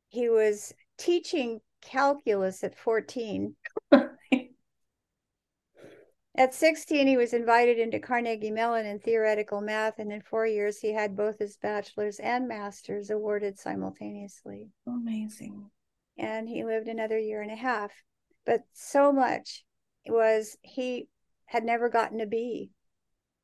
He 0.10 0.30
was 0.30 0.74
teaching 0.98 1.60
calculus 1.82 2.64
at 2.64 2.78
14 2.78 3.56
At 6.38 6.54
16, 6.54 7.08
he 7.08 7.18
was 7.18 7.34
invited 7.34 7.80
into 7.80 8.00
Carnegie 8.00 8.52
Mellon 8.52 8.86
in 8.86 9.00
theoretical 9.00 9.60
math, 9.60 9.98
and 9.98 10.12
in 10.12 10.22
four 10.22 10.46
years, 10.46 10.80
he 10.80 10.94
had 10.94 11.18
both 11.18 11.40
his 11.40 11.58
bachelor's 11.58 12.20
and 12.20 12.48
master's 12.48 13.10
awarded 13.10 13.58
simultaneously. 13.58 14.70
Amazing. 14.86 15.72
And 16.20 16.48
he 16.48 16.64
lived 16.64 16.88
another 16.88 17.18
year 17.18 17.42
and 17.42 17.52
a 17.52 17.56
half. 17.56 17.92
But 18.46 18.62
so 18.74 19.12
much 19.12 19.66
was 20.08 20.58
he 20.62 21.08
had 21.48 21.64
never 21.64 21.90
gotten 21.90 22.22
a 22.22 22.28
B. 22.28 22.70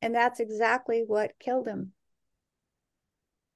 And 0.00 0.14
that's 0.14 0.38
exactly 0.38 1.02
what 1.04 1.32
killed 1.40 1.66
him. 1.66 1.92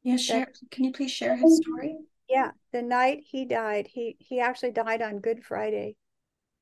Yeah, 0.02 0.16
share. 0.16 0.46
That, 0.46 0.70
can 0.70 0.84
you 0.84 0.92
please 0.92 1.12
share 1.12 1.36
his 1.36 1.58
story? 1.58 1.94
Yeah, 2.28 2.50
the 2.72 2.82
night 2.82 3.20
he 3.24 3.44
died, 3.44 3.86
he 3.86 4.16
he 4.18 4.40
actually 4.40 4.72
died 4.72 5.00
on 5.00 5.20
Good 5.20 5.44
Friday. 5.44 5.96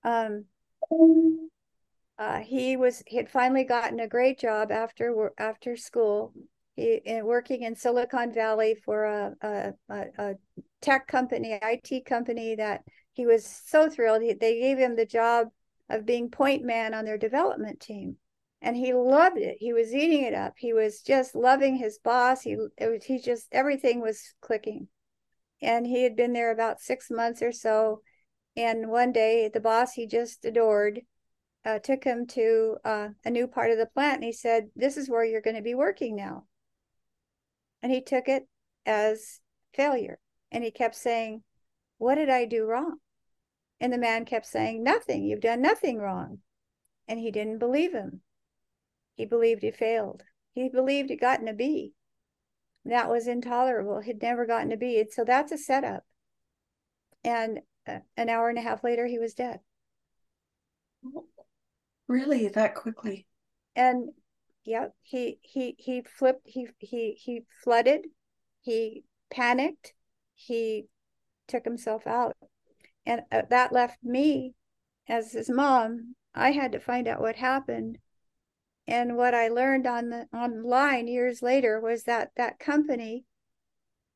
Um, 0.04 0.44
uh, 2.18 2.38
he 2.40 2.76
was 2.76 3.02
he 3.06 3.16
had 3.16 3.28
finally 3.28 3.64
gotten 3.64 4.00
a 4.00 4.08
great 4.08 4.38
job 4.38 4.72
after 4.72 5.32
after 5.38 5.76
school. 5.76 6.32
He 6.74 7.00
in, 7.04 7.24
working 7.24 7.62
in 7.62 7.76
Silicon 7.76 8.32
Valley 8.32 8.74
for 8.74 9.04
a, 9.04 9.34
a, 9.42 9.72
a, 10.18 10.34
tech 10.82 11.08
company, 11.08 11.58
IT 11.62 12.04
company 12.04 12.54
that 12.54 12.82
he 13.12 13.26
was 13.26 13.44
so 13.44 13.88
thrilled. 13.88 14.22
He, 14.22 14.34
they 14.34 14.60
gave 14.60 14.78
him 14.78 14.94
the 14.94 15.06
job 15.06 15.48
of 15.88 16.04
being 16.06 16.30
point 16.30 16.62
man 16.64 16.94
on 16.94 17.04
their 17.04 17.18
development 17.18 17.80
team, 17.80 18.16
and 18.62 18.76
he 18.76 18.94
loved 18.94 19.38
it. 19.38 19.56
He 19.58 19.72
was 19.72 19.94
eating 19.94 20.22
it 20.22 20.34
up. 20.34 20.54
He 20.56 20.72
was 20.72 21.02
just 21.02 21.34
loving 21.34 21.76
his 21.76 21.98
boss. 21.98 22.42
He 22.42 22.56
it 22.78 22.88
was, 22.88 23.04
he 23.04 23.18
just 23.18 23.48
everything 23.52 24.00
was 24.00 24.34
clicking, 24.40 24.88
and 25.60 25.86
he 25.86 26.02
had 26.02 26.16
been 26.16 26.32
there 26.32 26.50
about 26.50 26.80
six 26.80 27.10
months 27.10 27.42
or 27.42 27.52
so. 27.52 28.00
And 28.56 28.88
one 28.88 29.12
day, 29.12 29.50
the 29.52 29.60
boss 29.60 29.92
he 29.92 30.06
just 30.06 30.46
adored 30.46 31.02
uh, 31.66 31.80
took 31.80 32.04
him 32.04 32.26
to 32.28 32.76
uh, 32.84 33.08
a 33.24 33.30
new 33.30 33.48
part 33.48 33.72
of 33.72 33.78
the 33.78 33.86
plant 33.86 34.16
and 34.16 34.24
he 34.24 34.32
said, 34.32 34.68
This 34.76 34.96
is 34.96 35.10
where 35.10 35.24
you're 35.24 35.40
going 35.40 35.56
to 35.56 35.62
be 35.62 35.74
working 35.74 36.14
now. 36.14 36.44
And 37.82 37.90
he 37.90 38.00
took 38.00 38.28
it 38.28 38.46
as 38.86 39.40
failure. 39.74 40.20
And 40.52 40.62
he 40.62 40.70
kept 40.70 40.94
saying, 40.94 41.42
What 41.98 42.14
did 42.14 42.30
I 42.30 42.44
do 42.44 42.64
wrong? 42.64 42.98
And 43.80 43.92
the 43.92 43.98
man 43.98 44.24
kept 44.24 44.46
saying, 44.46 44.84
Nothing. 44.84 45.24
You've 45.24 45.40
done 45.40 45.60
nothing 45.60 45.98
wrong. 45.98 46.38
And 47.08 47.18
he 47.18 47.32
didn't 47.32 47.58
believe 47.58 47.92
him. 47.92 48.20
He 49.16 49.26
believed 49.26 49.62
he 49.62 49.72
failed. 49.72 50.22
He 50.54 50.68
believed 50.68 51.10
he'd 51.10 51.20
gotten 51.20 51.48
a 51.48 51.52
B. 51.52 51.94
That 52.84 53.10
was 53.10 53.26
intolerable. 53.26 54.00
He'd 54.00 54.22
never 54.22 54.46
gotten 54.46 54.70
a 54.70 54.76
B. 54.76 55.00
And 55.00 55.10
so 55.10 55.24
that's 55.24 55.50
a 55.50 55.58
setup. 55.58 56.04
And 57.24 57.60
uh, 57.88 57.98
an 58.16 58.28
hour 58.28 58.48
and 58.48 58.58
a 58.58 58.62
half 58.62 58.84
later, 58.84 59.06
he 59.06 59.18
was 59.18 59.34
dead. 59.34 59.60
Really, 62.08 62.48
that 62.48 62.74
quickly? 62.74 63.26
And 63.74 64.10
yeah, 64.64 64.88
he 65.02 65.38
he 65.42 65.74
he 65.78 66.02
flipped. 66.02 66.42
He 66.44 66.68
he 66.78 67.12
he 67.12 67.42
flooded. 67.62 68.06
He 68.60 69.04
panicked. 69.30 69.94
He 70.34 70.86
took 71.48 71.64
himself 71.64 72.06
out, 72.06 72.36
and 73.04 73.22
uh, 73.30 73.42
that 73.50 73.72
left 73.72 73.98
me 74.02 74.54
as 75.08 75.32
his 75.32 75.50
mom. 75.50 76.14
I 76.34 76.52
had 76.52 76.72
to 76.72 76.80
find 76.80 77.08
out 77.08 77.20
what 77.20 77.36
happened 77.36 77.98
and 78.86 79.16
what 79.16 79.34
I 79.34 79.48
learned 79.48 79.86
on 79.86 80.10
the 80.10 80.28
online 80.32 81.08
years 81.08 81.42
later 81.42 81.80
was 81.80 82.04
that 82.04 82.30
that 82.36 82.58
company 82.58 83.24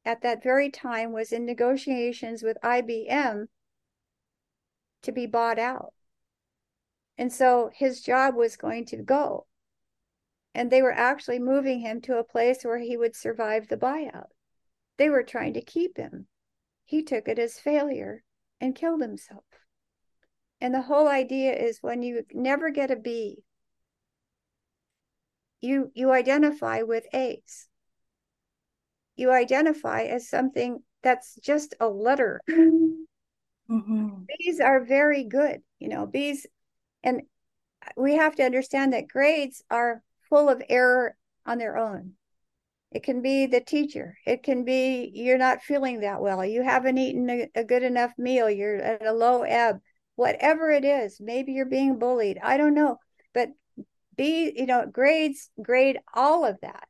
at 0.04 0.23
that 0.23 0.42
very 0.42 0.70
time 0.70 1.12
was 1.12 1.32
in 1.32 1.44
negotiations 1.44 2.42
with 2.42 2.56
IBM 2.62 3.49
to 5.02 5.12
be 5.12 5.26
bought 5.26 5.59
out. 5.59 5.92
And 7.20 7.30
so 7.30 7.70
his 7.74 8.00
job 8.00 8.34
was 8.34 8.56
going 8.56 8.86
to 8.86 8.96
go. 8.96 9.46
And 10.54 10.70
they 10.70 10.80
were 10.80 10.90
actually 10.90 11.38
moving 11.38 11.80
him 11.80 12.00
to 12.00 12.16
a 12.16 12.24
place 12.24 12.64
where 12.64 12.78
he 12.78 12.96
would 12.96 13.14
survive 13.14 13.68
the 13.68 13.76
buyout. 13.76 14.30
They 14.96 15.10
were 15.10 15.22
trying 15.22 15.52
to 15.52 15.60
keep 15.60 15.98
him. 15.98 16.28
He 16.86 17.02
took 17.02 17.28
it 17.28 17.38
as 17.38 17.58
failure 17.58 18.24
and 18.58 18.74
killed 18.74 19.02
himself. 19.02 19.44
And 20.62 20.74
the 20.74 20.80
whole 20.80 21.08
idea 21.08 21.54
is 21.54 21.82
when 21.82 22.02
you 22.02 22.24
never 22.32 22.70
get 22.70 22.90
a 22.90 22.96
B, 22.96 23.44
you 25.60 25.90
you 25.92 26.12
identify 26.12 26.82
with 26.82 27.04
A's. 27.12 27.68
You 29.16 29.30
identify 29.30 30.04
as 30.04 30.26
something 30.26 30.82
that's 31.02 31.34
just 31.34 31.74
a 31.80 31.86
letter. 31.86 32.40
Mm-hmm. 33.70 34.08
B's 34.26 34.58
are 34.58 34.82
very 34.82 35.22
good, 35.22 35.60
you 35.78 35.88
know, 35.88 36.06
B's 36.06 36.46
and 37.02 37.23
we 37.97 38.16
have 38.16 38.37
to 38.37 38.45
understand 38.45 38.92
that 38.92 39.09
grades 39.09 39.62
are 39.71 40.02
full 40.28 40.49
of 40.49 40.62
error 40.69 41.16
on 41.47 41.59
their 41.59 41.76
own. 41.76 42.12
It 42.92 43.02
can 43.02 43.23
be 43.23 43.47
the 43.47 43.61
teacher. 43.61 44.16
It 44.26 44.42
can 44.42 44.64
be 44.64 45.11
you're 45.14 45.38
not 45.38 45.62
feeling 45.62 46.00
that 46.00 46.21
well. 46.21 46.45
You 46.45 46.62
haven't 46.62 46.99
eaten 46.99 47.30
a, 47.30 47.49
a, 47.54 47.64
good 47.64 47.85
enough 47.85 48.12
meal. 48.19 48.50
You're 48.50 48.76
at 48.76 49.07
a 49.07 49.12
low 49.12 49.42
ebb. 49.42 49.80
Whatever 50.16 50.71
it 50.71 50.85
is, 50.85 51.21
maybe 51.21 51.52
you're 51.52 51.66
being 51.66 51.99
bullied. 51.99 52.38
I 52.42 52.57
don't 52.57 52.75
know. 52.75 52.99
But 53.33 53.50
be 54.21 54.52
you 54.54 54.66
know 54.66 54.85
grades 54.87 55.49
grade 55.62 55.99
all 56.12 56.45
of 56.45 56.59
that 56.61 56.87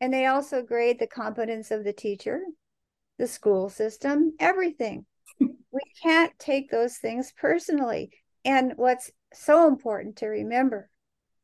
and 0.00 0.12
they 0.12 0.26
also 0.26 0.62
grade 0.62 0.98
the 0.98 1.06
competence 1.06 1.70
of 1.70 1.84
the 1.84 1.92
teacher 1.92 2.40
the 3.18 3.26
school 3.26 3.70
system 3.70 4.34
everything 4.38 5.06
we 5.40 5.80
can't 6.02 6.38
take 6.38 6.70
those 6.70 6.98
things 6.98 7.32
personally 7.34 8.10
and 8.44 8.74
what's 8.76 9.10
so 9.36 9.68
important 9.68 10.16
to 10.16 10.26
remember 10.26 10.90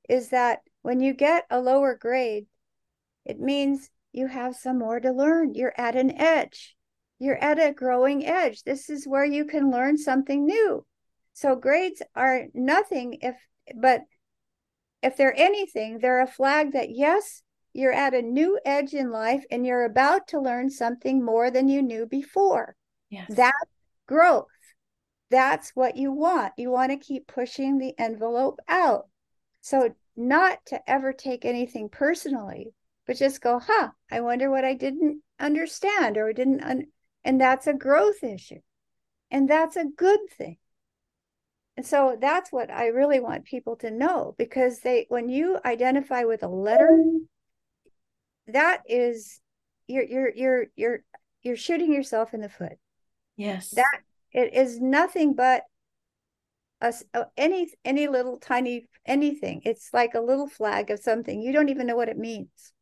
is 0.08 0.30
that 0.30 0.60
when 0.82 1.00
you 1.00 1.12
get 1.12 1.46
a 1.50 1.60
lower 1.60 1.94
grade 1.94 2.46
it 3.24 3.38
means 3.38 3.90
you 4.12 4.26
have 4.26 4.56
some 4.56 4.78
more 4.78 5.00
to 5.00 5.10
learn 5.10 5.54
you're 5.54 5.74
at 5.76 5.96
an 5.96 6.10
edge 6.20 6.76
you're 7.18 7.38
at 7.38 7.58
a 7.58 7.72
growing 7.72 8.26
edge 8.26 8.62
this 8.64 8.90
is 8.90 9.06
where 9.06 9.24
you 9.24 9.44
can 9.44 9.70
learn 9.70 9.96
something 9.96 10.44
new 10.44 10.84
so 11.34 11.54
grades 11.54 12.02
are 12.14 12.46
nothing 12.54 13.18
if 13.22 13.36
but 13.76 14.02
if 15.02 15.16
they're 15.16 15.38
anything, 15.38 15.98
they're 15.98 16.22
a 16.22 16.26
flag 16.26 16.72
that, 16.72 16.90
yes, 16.90 17.42
you're 17.72 17.92
at 17.92 18.14
a 18.14 18.22
new 18.22 18.58
edge 18.64 18.94
in 18.94 19.10
life 19.10 19.44
and 19.50 19.66
you're 19.66 19.84
about 19.84 20.28
to 20.28 20.40
learn 20.40 20.70
something 20.70 21.24
more 21.24 21.50
than 21.50 21.68
you 21.68 21.82
knew 21.82 22.06
before. 22.06 22.76
Yes. 23.10 23.34
That 23.34 23.54
growth. 24.06 24.46
That's 25.32 25.70
what 25.70 25.96
you 25.96 26.12
want. 26.12 26.52
You 26.58 26.70
want 26.70 26.92
to 26.92 26.98
keep 26.98 27.26
pushing 27.26 27.78
the 27.78 27.94
envelope 27.98 28.60
out. 28.68 29.08
So, 29.62 29.94
not 30.14 30.58
to 30.66 30.90
ever 30.90 31.14
take 31.14 31.46
anything 31.46 31.88
personally, 31.88 32.74
but 33.06 33.16
just 33.16 33.40
go, 33.40 33.58
huh, 33.58 33.88
I 34.10 34.20
wonder 34.20 34.50
what 34.50 34.66
I 34.66 34.74
didn't 34.74 35.22
understand 35.40 36.18
or 36.18 36.34
didn't. 36.34 36.62
Un-. 36.62 36.88
And 37.24 37.40
that's 37.40 37.66
a 37.66 37.72
growth 37.72 38.22
issue. 38.22 38.60
And 39.30 39.48
that's 39.48 39.76
a 39.76 39.86
good 39.86 40.20
thing. 40.36 40.58
And 41.78 41.86
so 41.86 42.18
that's 42.20 42.52
what 42.52 42.70
I 42.70 42.88
really 42.88 43.18
want 43.18 43.46
people 43.46 43.76
to 43.76 43.90
know 43.90 44.34
because 44.36 44.80
they 44.80 45.06
when 45.08 45.30
you 45.30 45.58
identify 45.64 46.24
with 46.24 46.42
a 46.42 46.48
letter 46.48 47.02
that 48.48 48.82
is 48.86 49.40
you're 49.86 50.04
you're 50.04 50.32
you're 50.34 50.66
you're 50.76 50.98
you're 51.40 51.56
shooting 51.56 51.90
yourself 51.90 52.34
in 52.34 52.42
the 52.42 52.50
foot. 52.50 52.76
Yes. 53.38 53.70
That 53.70 54.00
it 54.32 54.54
is 54.54 54.80
nothing 54.80 55.34
but 55.34 55.64
a, 56.80 56.92
any 57.36 57.72
any 57.84 58.08
little 58.08 58.38
tiny 58.38 58.88
anything. 59.06 59.62
It's 59.64 59.90
like 59.92 60.14
a 60.14 60.20
little 60.20 60.48
flag 60.48 60.90
of 60.90 61.00
something. 61.00 61.40
You 61.40 61.52
don't 61.52 61.68
even 61.68 61.86
know 61.86 61.96
what 61.96 62.08
it 62.08 62.18
means. 62.18 62.72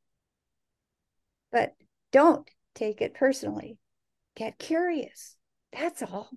But 1.53 1.75
don't 2.13 2.49
take 2.75 3.01
it 3.03 3.15
personally. 3.15 3.79
Get 4.37 4.59
curious. 4.59 5.37
That's 5.73 6.03
all. 6.03 6.31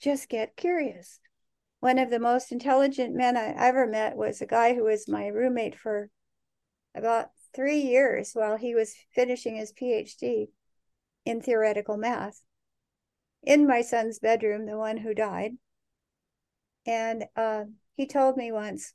Just 0.00 0.28
get 0.28 0.56
curious 0.56 1.20
one 1.82 1.98
of 1.98 2.10
the 2.10 2.20
most 2.20 2.52
intelligent 2.52 3.12
men 3.12 3.36
I 3.36 3.52
ever 3.58 3.88
met 3.88 4.16
was 4.16 4.40
a 4.40 4.46
guy 4.46 4.72
who 4.72 4.84
was 4.84 5.08
my 5.08 5.26
roommate 5.26 5.76
for 5.76 6.10
about 6.94 7.30
three 7.52 7.80
years 7.80 8.34
while 8.34 8.56
he 8.56 8.72
was 8.72 8.94
finishing 9.12 9.56
his 9.56 9.72
PhD 9.72 10.50
in 11.24 11.40
theoretical 11.42 11.96
math 11.96 12.40
in 13.42 13.66
my 13.66 13.82
son's 13.82 14.18
bedroom, 14.18 14.66
the 14.66 14.76
one 14.76 14.96
who 14.96 15.14
died. 15.14 15.52
And 16.86 17.24
uh, 17.36 17.64
he 17.96 18.06
told 18.06 18.36
me 18.36 18.52
once, 18.52 18.94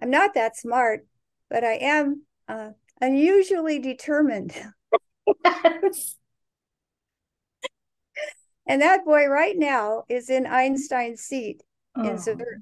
I'm 0.00 0.10
not 0.10 0.34
that 0.34 0.56
smart, 0.56 1.06
but 1.50 1.64
I 1.64 1.74
am 1.74 2.22
uh, 2.48 2.70
unusually 3.00 3.78
determined. 3.78 4.54
and 5.44 5.94
that 8.82 9.04
boy 9.04 9.26
right 9.26 9.56
now 9.56 10.04
is 10.08 10.30
in 10.30 10.46
Einstein's 10.46 11.22
seat 11.22 11.62
oh. 11.96 12.08
in 12.08 12.18
Zurich. 12.18 12.60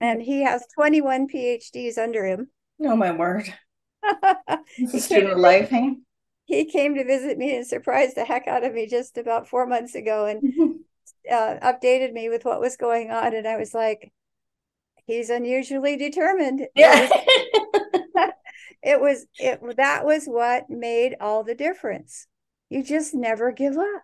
And 0.00 0.20
he 0.20 0.42
has 0.42 0.66
21 0.74 1.28
PhDs 1.28 1.96
under 1.96 2.26
him. 2.26 2.50
Oh, 2.80 2.96
my 2.96 3.12
word. 3.12 3.54
Student 4.98 5.38
life, 5.38 5.68
hey? 5.70 5.94
He 6.44 6.64
came 6.64 6.94
to 6.96 7.04
visit 7.04 7.38
me 7.38 7.56
and 7.56 7.66
surprised 7.66 8.16
the 8.16 8.24
heck 8.24 8.48
out 8.48 8.64
of 8.64 8.74
me 8.74 8.86
just 8.86 9.16
about 9.16 9.48
four 9.48 9.66
months 9.66 9.94
ago 9.94 10.26
and 10.26 10.42
uh, 11.30 11.56
updated 11.62 12.12
me 12.12 12.28
with 12.28 12.44
what 12.44 12.60
was 12.60 12.76
going 12.76 13.10
on. 13.10 13.34
And 13.34 13.46
I 13.46 13.56
was 13.56 13.72
like, 13.72 14.12
he's 15.06 15.30
unusually 15.30 15.96
determined. 15.96 16.66
Yeah. 16.74 17.08
it 18.82 19.00
was 19.00 19.26
it 19.38 19.60
that 19.76 20.04
was 20.04 20.26
what 20.26 20.68
made 20.68 21.16
all 21.20 21.44
the 21.44 21.54
difference. 21.54 22.26
You 22.68 22.82
just 22.82 23.14
never 23.14 23.52
give 23.52 23.76
up. 23.76 24.02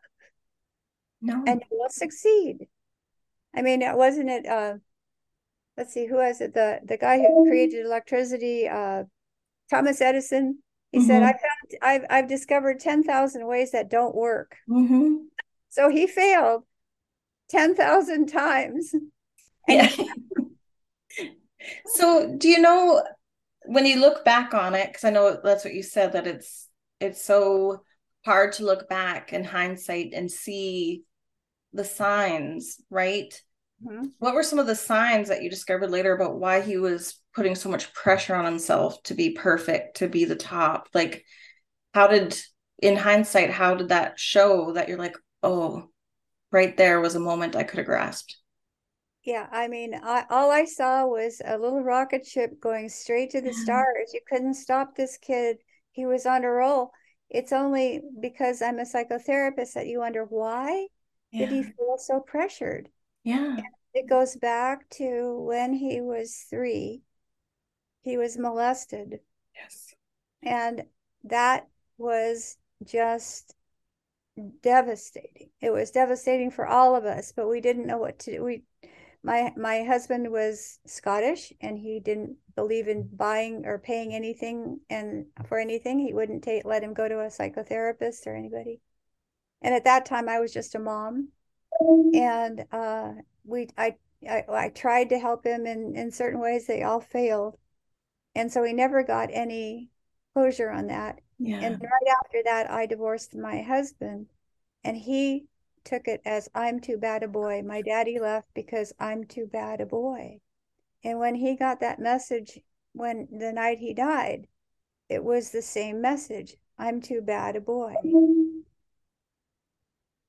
No. 1.20 1.42
And 1.46 1.62
you 1.70 1.79
will 1.79 1.90
succeed. 1.90 2.68
I 3.55 3.62
mean, 3.62 3.83
it 3.83 3.96
wasn't 3.96 4.31
it? 4.31 4.46
Uh, 4.46 4.74
let's 5.77 5.92
see, 5.92 6.07
who 6.07 6.16
was 6.16 6.40
it? 6.40 6.55
The 6.55 6.81
the 6.85 6.96
guy 6.96 7.18
who 7.18 7.46
created 7.48 7.85
electricity, 7.85 8.68
uh, 8.68 9.05
Thomas 9.70 10.01
Edison. 10.01 10.62
He 10.92 10.98
mm-hmm. 10.98 11.07
said, 11.07 11.22
"I 11.22 11.33
found, 11.33 11.83
I've 11.83 12.05
I've 12.11 12.29
discovered 12.29 12.81
ten 12.81 13.03
thousand 13.03 13.46
ways 13.46 13.72
that 13.72 13.90
don't 13.90 14.14
work." 14.14 14.57
Mm-hmm. 14.68 15.16
So 15.68 15.88
he 15.88 16.07
failed 16.07 16.64
ten 17.48 17.74
thousand 17.74 18.27
times. 18.27 18.94
Yeah. 19.66 19.90
so, 21.87 22.35
do 22.37 22.48
you 22.48 22.61
know 22.61 23.03
when 23.66 23.85
you 23.85 24.01
look 24.01 24.24
back 24.24 24.55
on 24.55 24.74
it? 24.74 24.88
Because 24.88 25.05
I 25.05 25.11
know 25.11 25.38
that's 25.42 25.64
what 25.64 25.74
you 25.74 25.83
said 25.83 26.12
that 26.12 26.27
it's 26.27 26.68
it's 27.01 27.22
so 27.22 27.83
hard 28.24 28.53
to 28.55 28.64
look 28.64 28.88
back 28.88 29.33
in 29.33 29.44
hindsight 29.44 30.12
and 30.14 30.31
see 30.31 31.05
the 31.72 31.85
signs, 31.85 32.81
right? 32.90 33.40
Mm-hmm. 33.85 34.07
What 34.19 34.35
were 34.35 34.43
some 34.43 34.59
of 34.59 34.67
the 34.67 34.75
signs 34.75 35.29
that 35.29 35.43
you 35.43 35.51
discovered 35.51 35.91
later 35.91 36.12
about 36.12 36.38
why 36.38 36.61
he 36.61 36.79
was 36.79 37.21
putting 37.35 37.55
so 37.55 37.69
much 37.69 37.93
pressure 37.93 38.35
on 38.35 38.45
himself 38.45 39.03
to 39.05 39.14
be 39.14 39.31
perfect, 39.31 39.99
to 39.99 40.09
be 40.09 40.25
the 40.25 40.37
top? 40.37 40.88
Like, 40.95 41.25
how 41.95 42.09
did, 42.09 42.37
in 42.83 42.97
hindsight, 42.97 43.51
how 43.51 43.75
did 43.75 43.91
that 43.91 44.19
show 44.19 44.73
that 44.73 44.88
you're 44.88 44.99
like, 44.99 45.17
oh, 45.43 45.91
right 46.51 46.77
there 46.77 47.01
was 47.01 47.14
a 47.14 47.21
moment 47.21 47.57
I 47.57 47.62
could 47.62 47.79
have 47.79 47.87
grasped? 47.87 48.37
Yeah, 49.25 49.47
I 49.53 49.69
mean, 49.69 49.95
I, 49.95 50.25
all 50.31 50.51
I 50.51 50.64
saw 50.64 51.05
was 51.07 51.43
a 51.45 51.59
little 51.59 51.83
rocket 51.83 52.27
ship 52.27 52.61
going 52.61 52.88
straight 52.88 53.31
to 53.31 53.41
the 53.41 53.53
stars. 53.53 54.12
You 54.14 54.21
couldn't 54.29 54.55
stop 54.55 54.97
this 54.97 55.19
kid. 55.19 55.59
He 55.93 56.07
was 56.07 56.25
on 56.25 56.45
a 56.45 56.51
roll. 56.51 56.93
It's 57.29 57.53
only 57.53 58.01
because 58.21 58.62
I'm 58.62 58.79
a 58.79 58.85
psychotherapist 58.85 59.75
that 59.75 59.87
you 59.87 59.99
wonder 59.99 60.25
why 60.25 60.87
yeah. 61.31 61.47
did 61.47 61.53
he 61.53 61.62
feel 61.62 61.97
so 61.99 62.21
pressured? 62.21 62.88
Yeah. 63.29 63.57
It 63.95 64.09
goes 64.09 64.37
back 64.37 64.88
to 64.91 65.38
when 65.41 65.75
he 65.75 66.01
was 66.01 66.47
three. 66.49 67.03
He 68.03 68.17
was 68.17 68.38
molested 68.38 69.21
Yes. 69.55 69.95
And 70.43 70.85
that 71.25 71.69
was 71.99 72.57
just 72.85 73.55
devastating. 74.62 75.51
It 75.61 75.71
was 75.71 75.91
devastating 75.91 76.51
for 76.51 76.67
all 76.67 76.95
of 76.95 77.05
us, 77.05 77.33
but 77.35 77.49
we 77.49 77.61
didn't 77.61 77.87
know 77.87 77.99
what 77.99 78.19
to 78.21 78.33
do. 78.33 78.45
We 78.45 78.62
my 79.23 79.53
my 79.57 79.83
husband 79.83 80.31
was 80.31 80.79
Scottish 80.87 81.53
and 81.61 81.79
he 81.79 82.01
didn't 82.01 82.37
believe 82.55 82.88
in 82.88 83.09
buying 83.12 83.67
or 83.67 83.79
paying 83.79 84.14
anything 84.14 84.81
and 84.88 85.27
for 85.49 85.59
anything. 85.59 85.99
He 85.99 86.12
wouldn't 86.12 86.45
take 86.45 86.64
let 86.64 86.85
him 86.85 86.95
go 86.95 87.09
to 87.09 87.21
a 87.21 87.27
psychotherapist 87.27 88.27
or 88.27 88.37
anybody. 88.37 88.81
And 89.61 89.75
at 89.75 89.85
that 89.85 90.07
time 90.07 90.29
I 90.29 90.38
was 90.38 90.53
just 90.53 90.75
a 90.77 90.79
mom. 90.79 91.29
And 91.81 92.64
uh 92.73 93.12
we 93.45 93.69
I 93.77 93.97
I, 94.29 94.45
I 94.49 94.69
tried 94.71 95.11
to 95.11 95.19
help 95.19 95.45
him 95.45 95.67
in 95.67 95.97
in 95.97 96.11
certain 96.11 96.41
ways 96.41 96.67
they 96.67 96.83
all 96.83 97.01
failed. 97.01 97.57
And 98.35 98.53
so 98.53 98.62
he 98.62 98.73
never 98.73 99.03
got 99.03 99.31
any 99.33 99.91
closure 100.35 100.71
on 100.71 100.88
that. 100.88 101.21
Yeah. 101.38 101.61
And 101.61 101.81
right 101.81 102.17
after 102.25 102.43
that, 102.45 102.71
I 102.71 102.87
divorced 102.87 103.35
my 103.35 103.62
husband, 103.62 104.27
and 104.85 104.97
he 104.97 105.47
took 105.85 106.09
it 106.09 106.21
as 106.25 106.49
I'm 106.55 106.81
too 106.81 106.99
bad 106.99 107.23
a 107.23 107.29
boy. 107.29 107.62
My 107.62 107.83
daddy 107.83 108.19
left 108.19 108.49
because 108.55 108.93
I'm 108.99 109.25
too 109.25 109.47
bad 109.47 109.81
a 109.81 109.87
boy. 109.87 110.41
And 111.05 111.19
when 111.19 111.35
he 111.35 111.57
got 111.57 111.81
that 111.81 112.01
message, 112.01 112.61
when 112.93 113.29
the 113.31 113.53
night 113.53 113.79
he 113.79 113.95
died, 113.95 114.49
it 115.09 115.23
was 115.23 115.51
the 115.51 115.62
same 115.62 116.01
message 116.01 116.57
I'm 116.79 117.01
too 117.01 117.21
bad 117.21 117.57
a 117.57 117.61
boy. 117.61 117.95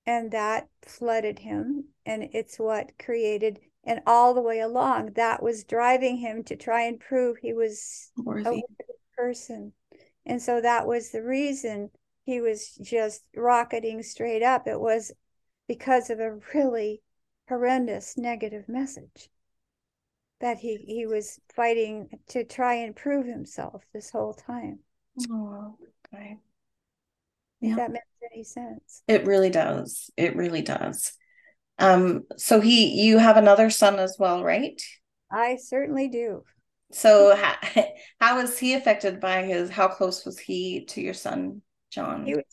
And 0.09 0.31
that 0.31 0.67
flooded 0.81 1.37
him. 1.37 1.89
And 2.03 2.29
it's 2.33 2.57
what 2.57 2.97
created, 2.97 3.59
and 3.83 4.01
all 4.07 4.33
the 4.33 4.41
way 4.41 4.59
along, 4.59 5.13
that 5.13 5.43
was 5.43 5.63
driving 5.63 6.17
him 6.17 6.43
to 6.45 6.55
try 6.55 6.81
and 6.81 6.99
prove 6.99 7.37
he 7.37 7.53
was 7.53 8.11
Worthy. 8.17 8.49
a 8.49 8.51
worthy 8.53 8.99
person. 9.15 9.73
And 10.25 10.41
so 10.41 10.61
that 10.61 10.87
was 10.87 11.11
the 11.11 11.21
reason 11.21 11.91
he 12.25 12.41
was 12.41 12.75
just 12.81 13.23
rocketing 13.35 14.01
straight 14.01 14.41
up. 14.41 14.67
It 14.67 14.79
was 14.79 15.11
because 15.67 16.09
of 16.09 16.19
a 16.19 16.39
really 16.55 17.03
horrendous 17.47 18.17
negative 18.17 18.67
message 18.67 19.29
that 20.39 20.57
he, 20.57 20.77
he 20.77 21.05
was 21.05 21.39
fighting 21.53 22.09
to 22.29 22.43
try 22.43 22.73
and 22.73 22.95
prove 22.95 23.27
himself 23.27 23.83
this 23.93 24.09
whole 24.09 24.33
time. 24.33 24.79
Oh, 25.29 25.77
okay. 26.11 26.37
If 27.61 27.69
Yeah. 27.69 27.75
that 27.77 27.91
makes 27.91 28.05
any 28.33 28.43
sense. 28.43 29.03
It 29.07 29.25
really 29.25 29.49
does. 29.49 30.09
It 30.17 30.35
really 30.35 30.61
does. 30.61 31.13
Um, 31.77 32.23
so 32.37 32.59
he, 32.59 33.01
you 33.01 33.17
have 33.17 33.37
another 33.37 33.69
son 33.69 33.99
as 33.99 34.17
well, 34.19 34.43
right? 34.43 34.81
I 35.31 35.57
certainly 35.57 36.07
do. 36.07 36.43
So 36.91 37.35
how, 37.35 37.55
how 38.19 38.37
was 38.37 38.57
he 38.57 38.73
affected 38.73 39.19
by 39.19 39.43
his, 39.43 39.69
how 39.69 39.87
close 39.87 40.25
was 40.25 40.39
he 40.39 40.85
to 40.85 41.01
your 41.01 41.13
son, 41.13 41.61
John? 41.91 42.25
He 42.25 42.35
was 42.35 42.43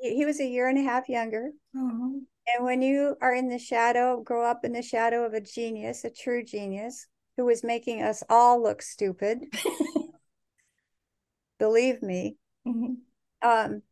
he 0.00 0.26
was 0.26 0.38
a 0.38 0.46
year 0.46 0.68
and 0.68 0.78
a 0.78 0.82
half 0.82 1.08
younger. 1.08 1.50
Oh, 1.74 2.20
And 2.46 2.64
when 2.64 2.82
you 2.82 3.16
are 3.22 3.34
in 3.34 3.48
the 3.48 3.58
shadow, 3.58 4.20
grow 4.20 4.44
up 4.44 4.64
in 4.64 4.72
the 4.72 4.82
shadow 4.82 5.24
of 5.24 5.32
a 5.32 5.40
genius, 5.40 6.04
a 6.04 6.10
true 6.10 6.44
genius, 6.44 7.06
who 7.36 7.46
was 7.46 7.64
making 7.64 8.02
us 8.02 8.22
all 8.28 8.62
look 8.62 8.82
stupid, 8.82 9.44
believe 11.58 12.02
me, 12.02 12.36
mhm. 12.66 12.96
um, 13.42 13.82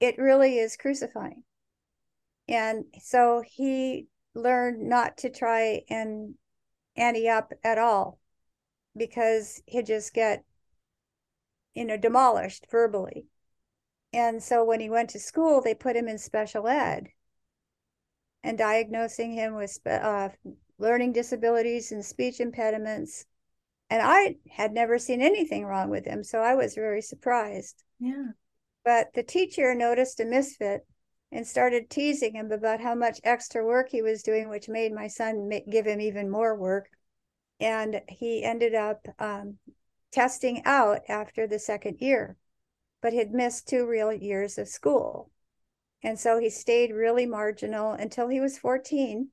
it 0.00 0.18
really 0.18 0.58
is 0.58 0.76
crucifying. 0.76 1.42
And 2.48 2.84
so 3.00 3.42
he 3.46 4.06
learned 4.34 4.88
not 4.88 5.18
to 5.18 5.30
try 5.30 5.82
and 5.90 6.34
ante 6.96 7.28
up 7.28 7.52
at 7.62 7.78
all 7.78 8.18
because 8.96 9.62
he'd 9.66 9.86
just 9.86 10.14
get, 10.14 10.44
you 11.74 11.84
know, 11.84 11.96
demolished 11.96 12.66
verbally. 12.70 13.26
And 14.12 14.42
so 14.42 14.64
when 14.64 14.80
he 14.80 14.88
went 14.88 15.10
to 15.10 15.18
school, 15.18 15.60
they 15.60 15.74
put 15.74 15.96
him 15.96 16.08
in 16.08 16.18
special 16.18 16.66
ed 16.66 17.08
and 18.42 18.56
diagnosing 18.56 19.32
him 19.32 19.54
with 19.54 19.78
uh, 19.86 20.30
learning 20.78 21.12
disabilities 21.12 21.92
and 21.92 22.04
speech 22.04 22.40
impediments. 22.40 23.26
And 23.90 24.00
I 24.02 24.36
had 24.50 24.72
never 24.72 24.98
seen 24.98 25.20
anything 25.20 25.64
wrong 25.64 25.90
with 25.90 26.06
him. 26.06 26.24
So 26.24 26.40
I 26.40 26.54
was 26.54 26.74
very 26.74 27.02
surprised. 27.02 27.82
Yeah. 27.98 28.28
But 28.84 29.12
the 29.14 29.22
teacher 29.22 29.74
noticed 29.74 30.20
a 30.20 30.24
misfit 30.24 30.86
and 31.30 31.46
started 31.46 31.90
teasing 31.90 32.34
him 32.34 32.50
about 32.52 32.80
how 32.80 32.94
much 32.94 33.20
extra 33.22 33.64
work 33.64 33.90
he 33.90 34.02
was 34.02 34.22
doing, 34.22 34.48
which 34.48 34.68
made 34.68 34.92
my 34.92 35.08
son 35.08 35.50
give 35.70 35.86
him 35.86 36.00
even 36.00 36.30
more 36.30 36.54
work. 36.54 36.88
And 37.60 38.00
he 38.08 38.44
ended 38.44 38.74
up 38.74 39.06
um, 39.18 39.58
testing 40.12 40.62
out 40.64 41.00
after 41.08 41.46
the 41.46 41.58
second 41.58 42.00
year, 42.00 42.36
but 43.02 43.12
had 43.12 43.32
missed 43.32 43.68
two 43.68 43.86
real 43.86 44.12
years 44.12 44.58
of 44.58 44.68
school. 44.68 45.30
And 46.02 46.18
so 46.18 46.38
he 46.38 46.48
stayed 46.48 46.92
really 46.92 47.26
marginal 47.26 47.92
until 47.92 48.28
he 48.28 48.40
was 48.40 48.58
14 48.58 49.30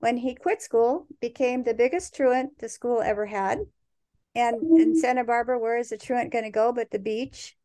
when 0.00 0.18
he 0.18 0.34
quit 0.34 0.62
school, 0.62 1.06
became 1.20 1.62
the 1.62 1.74
biggest 1.74 2.14
truant 2.14 2.58
the 2.58 2.68
school 2.68 3.02
ever 3.02 3.26
had. 3.26 3.58
And 4.34 4.62
in 4.78 4.94
Santa 4.94 5.24
Barbara, 5.24 5.58
where 5.58 5.78
is 5.78 5.88
the 5.88 5.98
truant 5.98 6.32
going 6.32 6.44
to 6.44 6.50
go 6.50 6.72
but 6.72 6.90
the 6.90 6.98
beach? 6.98 7.56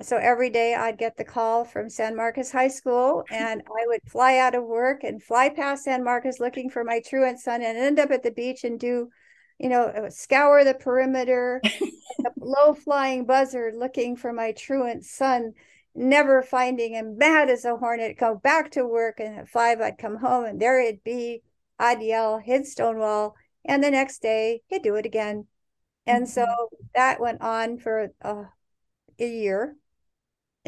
So 0.00 0.16
every 0.16 0.48
day 0.48 0.76
I'd 0.76 0.96
get 0.96 1.16
the 1.16 1.24
call 1.24 1.64
from 1.64 1.90
San 1.90 2.14
Marcos 2.14 2.52
High 2.52 2.68
School, 2.68 3.24
and 3.30 3.62
I 3.66 3.86
would 3.86 4.00
fly 4.06 4.38
out 4.38 4.54
of 4.54 4.64
work 4.64 5.02
and 5.02 5.22
fly 5.22 5.48
past 5.48 5.84
San 5.84 6.04
Marcos 6.04 6.38
looking 6.38 6.70
for 6.70 6.84
my 6.84 7.00
truant 7.00 7.40
son 7.40 7.62
and 7.62 7.76
end 7.76 7.98
up 7.98 8.12
at 8.12 8.22
the 8.22 8.30
beach 8.30 8.62
and 8.62 8.78
do, 8.78 9.10
you 9.58 9.68
know, 9.68 9.84
uh, 9.84 10.10
scour 10.10 10.62
the 10.62 10.74
perimeter, 10.74 11.60
a 11.64 12.30
low 12.38 12.74
flying 12.74 13.26
buzzard 13.26 13.74
looking 13.74 14.14
for 14.14 14.32
my 14.32 14.52
truant 14.52 15.04
son, 15.04 15.52
never 15.96 16.42
finding 16.42 16.94
him, 16.94 17.18
mad 17.18 17.50
as 17.50 17.64
a 17.64 17.76
hornet, 17.76 18.18
go 18.18 18.36
back 18.36 18.70
to 18.72 18.86
work. 18.86 19.18
And 19.18 19.40
at 19.40 19.48
five, 19.48 19.80
I'd 19.80 19.98
come 19.98 20.16
home 20.16 20.44
and 20.44 20.60
there 20.60 20.80
it'd 20.80 21.02
be. 21.02 21.42
I'd 21.76 22.02
yell, 22.02 22.38
hit 22.38 22.66
Stonewall. 22.66 23.34
And 23.64 23.82
the 23.82 23.90
next 23.90 24.22
day, 24.22 24.62
he'd 24.68 24.82
do 24.82 24.94
it 24.94 25.06
again. 25.06 25.46
And 26.06 26.28
so 26.28 26.46
that 26.94 27.20
went 27.20 27.42
on 27.42 27.78
for 27.78 28.08
uh, 28.22 28.44
a 29.18 29.28
year. 29.28 29.76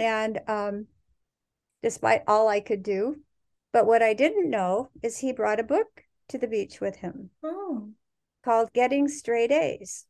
And 0.01 0.41
um, 0.49 0.89
despite 1.83 2.23
all 2.27 2.49
I 2.49 2.61
could 2.61 2.83
do, 2.83 3.23
but 3.71 3.87
what 3.87 4.03
I 4.03 4.15
didn't 4.15 4.51
know 4.51 4.91
is 5.03 5.19
he 5.19 5.33
brought 5.33 5.61
a 5.61 5.63
book 5.65 6.05
to 6.29 6.39
the 6.39 6.49
beach 6.49 6.81
with 6.81 6.97
him 6.97 7.31
Oh, 7.43 7.93
called 8.43 8.73
Getting 8.75 9.09
Straight 9.09 9.51
A's. 9.51 10.05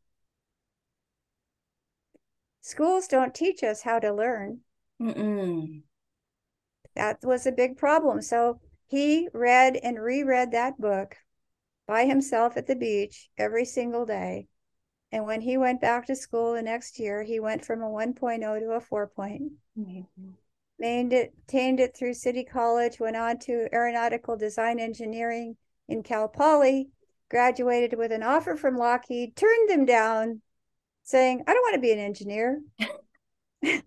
Schools 2.63 3.07
don't 3.07 3.35
teach 3.35 3.63
us 3.63 3.83
how 3.83 3.99
to 3.99 4.11
learn. 4.15 4.63
mm-mm. 5.01 5.83
That 6.95 7.25
was 7.25 7.47
a 7.49 7.53
big 7.53 7.77
problem. 7.77 8.23
So 8.23 8.61
he 8.87 9.29
read 9.33 9.75
and 9.75 10.01
reread 10.01 10.53
that 10.53 10.81
book 10.81 11.17
by 11.87 12.05
himself 12.05 12.57
at 12.57 12.69
the 12.69 12.77
beach 12.77 13.31
every 13.39 13.65
single 13.65 14.07
day. 14.07 14.50
And 15.13 15.25
when 15.27 15.41
he 15.41 15.57
went 15.57 15.81
back 15.81 16.07
to 16.07 16.15
school 16.15 16.55
the 16.55 16.63
next 16.63 16.99
year, 16.99 17.23
he 17.23 17.41
went 17.41 17.65
from 17.65 17.83
a 17.83 17.89
1.0 17.89 18.61
to 18.61 18.71
a 18.71 18.81
4. 18.81 19.11
Amazing. 19.17 20.07
Maintained 20.79 21.81
it, 21.81 21.97
through 21.97 22.15
City 22.15 22.45
College, 22.45 23.01
went 23.01 23.17
on 23.17 23.39
to 23.41 23.69
aeronautical 23.73 24.37
design 24.37 24.79
engineering 24.79 25.57
in 25.89 26.03
Cal 26.03 26.29
Poly, 26.29 26.91
graduated 27.29 27.99
with 27.99 28.13
an 28.13 28.23
offer 28.23 28.57
from 28.57 28.77
Lockheed, 28.77 29.37
turned 29.37 29.69
them 29.69 29.85
down, 29.85 30.41
saying, 31.03 31.43
I 31.47 31.53
don't 31.53 31.63
want 31.63 31.75
to 31.75 31.81
be 31.81 31.93
an 31.93 31.99
engineer. 31.99 32.63
and 33.63 33.83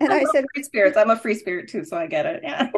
I 0.00 0.24
said, 0.32 0.44
free 0.54 0.62
spirits. 0.62 0.96
I'm 0.96 1.10
a 1.10 1.16
free 1.16 1.34
spirit 1.34 1.68
too, 1.68 1.84
so 1.84 1.96
I 1.96 2.06
get 2.06 2.26
it. 2.26 2.40
Yeah. 2.42 2.70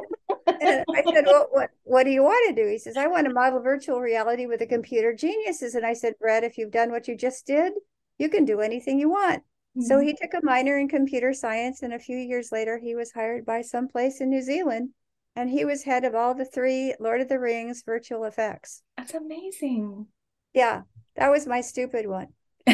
And 0.60 0.84
I 0.94 1.02
said, 1.12 1.26
well, 1.26 1.48
what, 1.50 1.70
what 1.84 2.04
do 2.04 2.10
you 2.10 2.22
want 2.22 2.54
to 2.56 2.62
do? 2.62 2.68
He 2.68 2.78
says, 2.78 2.96
I 2.96 3.06
want 3.06 3.26
to 3.26 3.32
model 3.32 3.60
virtual 3.60 4.00
reality 4.00 4.46
with 4.46 4.60
a 4.62 4.66
computer 4.66 5.12
geniuses. 5.14 5.74
And 5.74 5.84
I 5.86 5.94
said, 5.94 6.14
Brett, 6.20 6.44
if 6.44 6.58
you've 6.58 6.70
done 6.70 6.90
what 6.90 7.08
you 7.08 7.16
just 7.16 7.46
did, 7.46 7.72
you 8.18 8.28
can 8.28 8.44
do 8.44 8.60
anything 8.60 8.98
you 8.98 9.08
want. 9.10 9.42
So 9.78 9.96
Mm-hmm. 9.96 10.06
he 10.06 10.14
took 10.14 10.34
a 10.34 10.44
minor 10.44 10.78
in 10.78 10.88
computer 10.88 11.32
science, 11.32 11.82
and 11.82 11.94
a 11.94 11.98
few 11.98 12.16
years 12.18 12.52
later, 12.52 12.78
he 12.78 12.94
was 12.94 13.10
hired 13.12 13.46
by 13.46 13.62
some 13.62 13.88
place 13.88 14.20
in 14.20 14.28
New 14.28 14.42
Zealand, 14.42 14.90
and 15.34 15.48
he 15.48 15.64
was 15.64 15.82
head 15.82 16.04
of 16.04 16.14
all 16.14 16.34
the 16.34 16.44
three 16.44 16.94
Lord 17.00 17.22
of 17.22 17.28
the 17.28 17.38
Rings 17.38 17.82
virtual 17.84 18.24
effects. 18.24 18.82
That's 18.98 19.14
amazing. 19.14 20.08
Yeah, 20.52 20.82
that 21.16 21.30
was 21.30 21.46
my 21.46 21.62
stupid 21.62 22.06
one. 22.06 22.28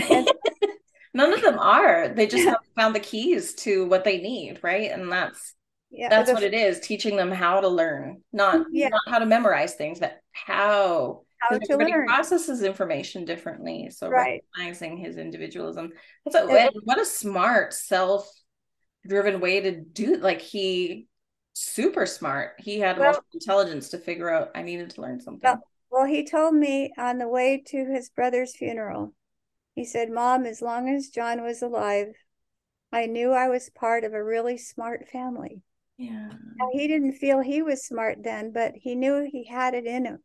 None 1.15 1.33
of 1.33 1.41
them 1.41 1.59
are. 1.59 2.09
They 2.09 2.27
just 2.27 2.45
haven't 2.45 2.75
found 2.77 2.95
the 2.95 3.01
keys 3.01 3.55
to 3.55 3.87
what 3.87 4.05
they 4.05 4.19
need, 4.19 4.59
right? 4.63 4.91
And 4.91 5.11
that's 5.11 5.55
Yeah, 5.91 6.09
that's 6.11 6.31
what 6.33 6.43
it 6.43 6.55
is, 6.55 6.81
teaching 6.81 7.17
them 7.17 7.31
how 7.31 7.61
to 7.61 7.69
learn, 7.69 8.23
not 8.33 8.67
Yeah. 8.71 8.89
not 8.89 9.01
how 9.09 9.19
to 9.19 9.27
memorize 9.27 9.75
things, 9.75 9.99
but 9.99 10.21
how 10.33 11.23
how 11.41 11.57
to 11.57 11.61
everybody 11.71 11.93
learn. 11.93 12.07
processes 12.07 12.63
information 12.63 13.25
differently. 13.25 13.91
So 13.91 14.09
Right. 14.09 14.43
recognizing 14.57 14.97
his 14.97 15.17
individualism. 15.17 15.93
That's 16.25 16.37
a, 16.37 16.47
and 16.49 16.71
what 16.85 17.01
a 17.01 17.05
smart 17.05 17.73
self-driven 17.73 19.41
way 19.41 19.61
to 19.61 19.81
do 19.81 20.17
like 20.17 20.41
he 20.41 21.07
super 21.55 22.07
smart. 22.07 22.55
He 22.59 22.81
had 22.81 22.99
Well- 22.99 23.25
intelligence 23.33 23.89
to 23.91 23.99
figure 23.99 24.29
out 24.31 24.51
I 24.55 24.63
needed 24.63 24.91
to 24.91 25.01
learn 25.01 25.21
something. 25.21 25.41
Well, 25.43 25.63
Well, 25.91 26.05
he 26.05 26.23
told 26.25 26.55
me 26.55 26.93
on 26.99 27.17
the 27.19 27.29
way 27.29 27.63
to 27.69 27.87
his 27.87 28.11
brother's 28.11 28.55
funeral, 28.55 29.15
he 29.75 29.85
said, 29.85 30.11
Mom, 30.11 30.45
as 30.45 30.61
long 30.61 30.89
as 30.95 31.09
John 31.09 31.43
was 31.43 31.63
alive, 31.63 32.09
I 32.93 33.07
knew 33.07 33.33
I 33.33 33.49
was 33.49 33.71
part 33.71 34.05
of 34.05 34.13
a 34.13 34.23
really 34.23 34.59
smart 34.59 35.09
family. 35.09 35.63
Yeah. 35.99 36.31
He 36.73 36.89
didn't 36.89 37.15
feel 37.15 37.41
he 37.41 37.61
was 37.63 37.85
smart 37.85 38.23
then, 38.23 38.53
but 38.53 38.73
he 38.75 38.95
knew 38.95 39.29
he 39.31 39.45
had 39.45 39.75
it 39.75 39.85
in 39.85 40.07
him. 40.07 40.23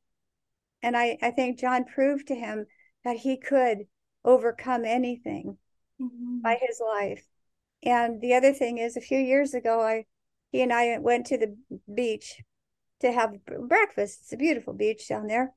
And 0.81 0.95
I, 0.95 1.17
I 1.21 1.31
think 1.31 1.59
John 1.59 1.85
proved 1.85 2.27
to 2.27 2.35
him 2.35 2.65
that 3.03 3.17
he 3.17 3.37
could 3.37 3.87
overcome 4.23 4.85
anything 4.85 5.57
Mhm. 5.99 6.41
by 6.41 6.55
his 6.55 6.79
life. 6.79 7.27
And 7.83 8.21
the 8.21 8.33
other 8.35 8.53
thing 8.53 8.77
is, 8.77 8.95
a 8.95 9.01
few 9.01 9.19
years 9.19 9.53
ago, 9.53 9.81
I 9.81 10.05
he 10.51 10.61
and 10.61 10.71
I 10.71 10.99
went 10.99 11.25
to 11.27 11.37
the 11.37 11.57
beach 11.91 12.41
to 12.99 13.11
have 13.11 13.43
breakfast. 13.45 14.21
It's 14.21 14.33
a 14.33 14.37
beautiful 14.37 14.73
beach 14.73 15.07
down 15.07 15.27
there. 15.27 15.53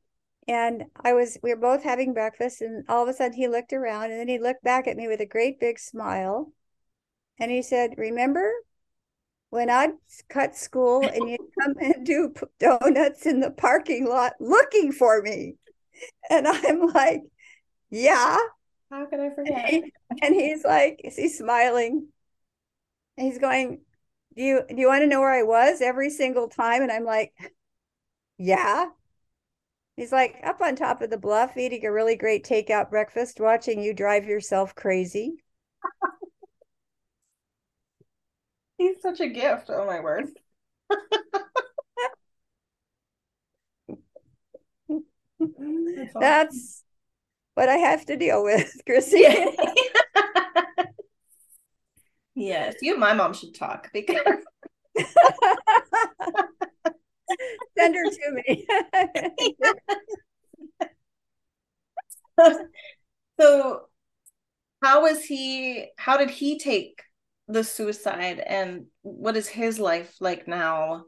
And 0.49 0.87
I 0.97 1.13
was 1.13 1.39
we 1.43 1.51
were 1.55 1.61
both 1.61 1.83
having 1.83 2.15
breakfast, 2.15 2.61
and 2.63 2.85
all 2.89 3.03
of 3.03 3.09
a 3.09 3.13
sudden 3.13 3.35
he 3.37 3.49
looked 3.49 3.73
around 3.73 4.11
and 4.11 4.21
then 4.21 4.29
he 4.29 4.39
looked 4.39 4.63
back 4.63 4.87
at 4.87 4.97
me 4.97 5.09
with 5.09 5.21
a 5.21 5.27
great 5.27 5.61
big 5.61 5.79
smile. 5.79 6.53
And 7.39 7.51
he 7.51 7.63
said, 7.63 7.99
Remember 7.99 8.51
when 9.51 9.71
I'd 9.71 9.93
cut 10.29 10.57
school 10.57 11.09
and 11.09 11.29
you'd 11.29 11.41
come 11.61 11.75
and 11.81 12.05
do 12.07 12.35
donuts 12.59 13.27
in 13.27 13.41
the 13.41 13.51
parking 13.51 14.07
lot 14.09 14.35
looking 14.41 14.93
for 14.93 15.23
me? 15.23 15.57
And 16.31 16.49
I'm 16.49 16.89
like, 16.89 17.23
Yeah. 17.91 18.39
How 18.91 19.07
could 19.07 19.21
I 19.21 19.31
And, 19.45 19.57
forget? 19.61 19.65
he, 19.67 19.93
and 20.23 20.35
he's 20.35 20.65
like, 20.65 21.01
is 21.05 21.17
he 21.17 21.29
smiling? 21.29 22.09
And 23.17 23.27
he's 23.27 23.39
going, 23.39 23.81
Do 24.37 24.43
you 24.43 24.63
do 24.69 24.77
you 24.77 24.89
want 24.89 25.03
to 25.03 25.07
know 25.07 25.21
where 25.21 25.33
I 25.33 25.43
was 25.43 25.81
every 25.81 26.11
single 26.11 26.49
time? 26.49 26.83
And 26.83 26.93
I'm 26.93 27.05
like, 27.05 27.33
Yeah. 28.39 28.91
He's 29.95 30.11
like 30.11 30.41
up 30.43 30.63
on 30.63 30.75
top 30.75 31.03
of 31.03 31.11
the 31.11 31.19
bluff 31.19 31.55
eating 31.59 31.85
a 31.85 31.93
really 31.93 32.17
great 32.17 32.43
takeout 32.47 32.89
breakfast, 32.89 33.41
watching 33.41 33.83
you 33.83 33.93
drive 33.93 34.25
yourself 34.25 34.75
crazy. 34.75 35.43
He's 38.79 39.01
such 39.01 39.21
a 39.21 39.29
gift. 39.29 39.67
Oh 39.69 39.87
my 39.87 40.01
word. 40.01 40.29
That's 45.39 46.15
awesome. 46.15 46.21
That's 46.21 46.85
what 47.55 47.69
I 47.69 47.77
have 47.77 48.05
to 48.07 48.17
deal 48.17 48.43
with, 48.45 48.73
Chrissy. 48.87 49.21
Yeah. 49.21 49.47
yes, 52.35 52.75
you 52.83 52.93
and 52.93 53.01
my 53.01 53.15
mom 53.15 53.33
should 53.33 53.55
talk 53.55 53.91
because 53.93 54.19
Send 57.79 57.95
her 57.95 58.11
to 58.11 58.31
me. 58.33 58.67
so 63.41 63.83
how 64.83 65.03
was 65.03 65.25
he 65.25 65.89
how 65.97 66.17
did 66.17 66.31
he 66.31 66.59
take 66.59 67.03
the 67.49 67.65
suicide 67.65 68.41
and 68.41 68.87
what 69.03 69.37
is 69.37 69.49
his 69.49 69.79
life 69.79 70.17
like 70.21 70.49
now? 70.49 71.05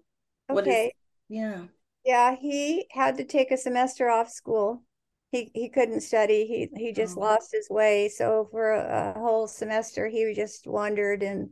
What 0.47 0.67
is- 0.67 0.73
okay. 0.73 0.95
yeah. 1.29 1.67
Yeah, 2.05 2.37
he 2.37 2.87
had 2.91 3.17
to 3.19 3.25
take 3.25 3.51
a 3.51 3.57
semester 3.57 4.09
off 4.09 4.31
school. 4.31 4.83
He 5.31 5.51
he 5.55 5.69
couldn't 5.69 6.01
study. 6.01 6.47
He 6.47 6.71
he 6.81 6.93
just 6.93 7.17
Oh. 7.19 7.21
lost 7.21 7.53
his 7.53 7.69
way. 7.69 8.09
So 8.09 8.49
for 8.51 8.73
a, 8.73 9.13
a 9.15 9.21
whole 9.21 9.47
semester, 9.47 10.09
he 10.09 10.33
just 10.35 10.67
wandered 10.67 11.23
and 11.23 11.51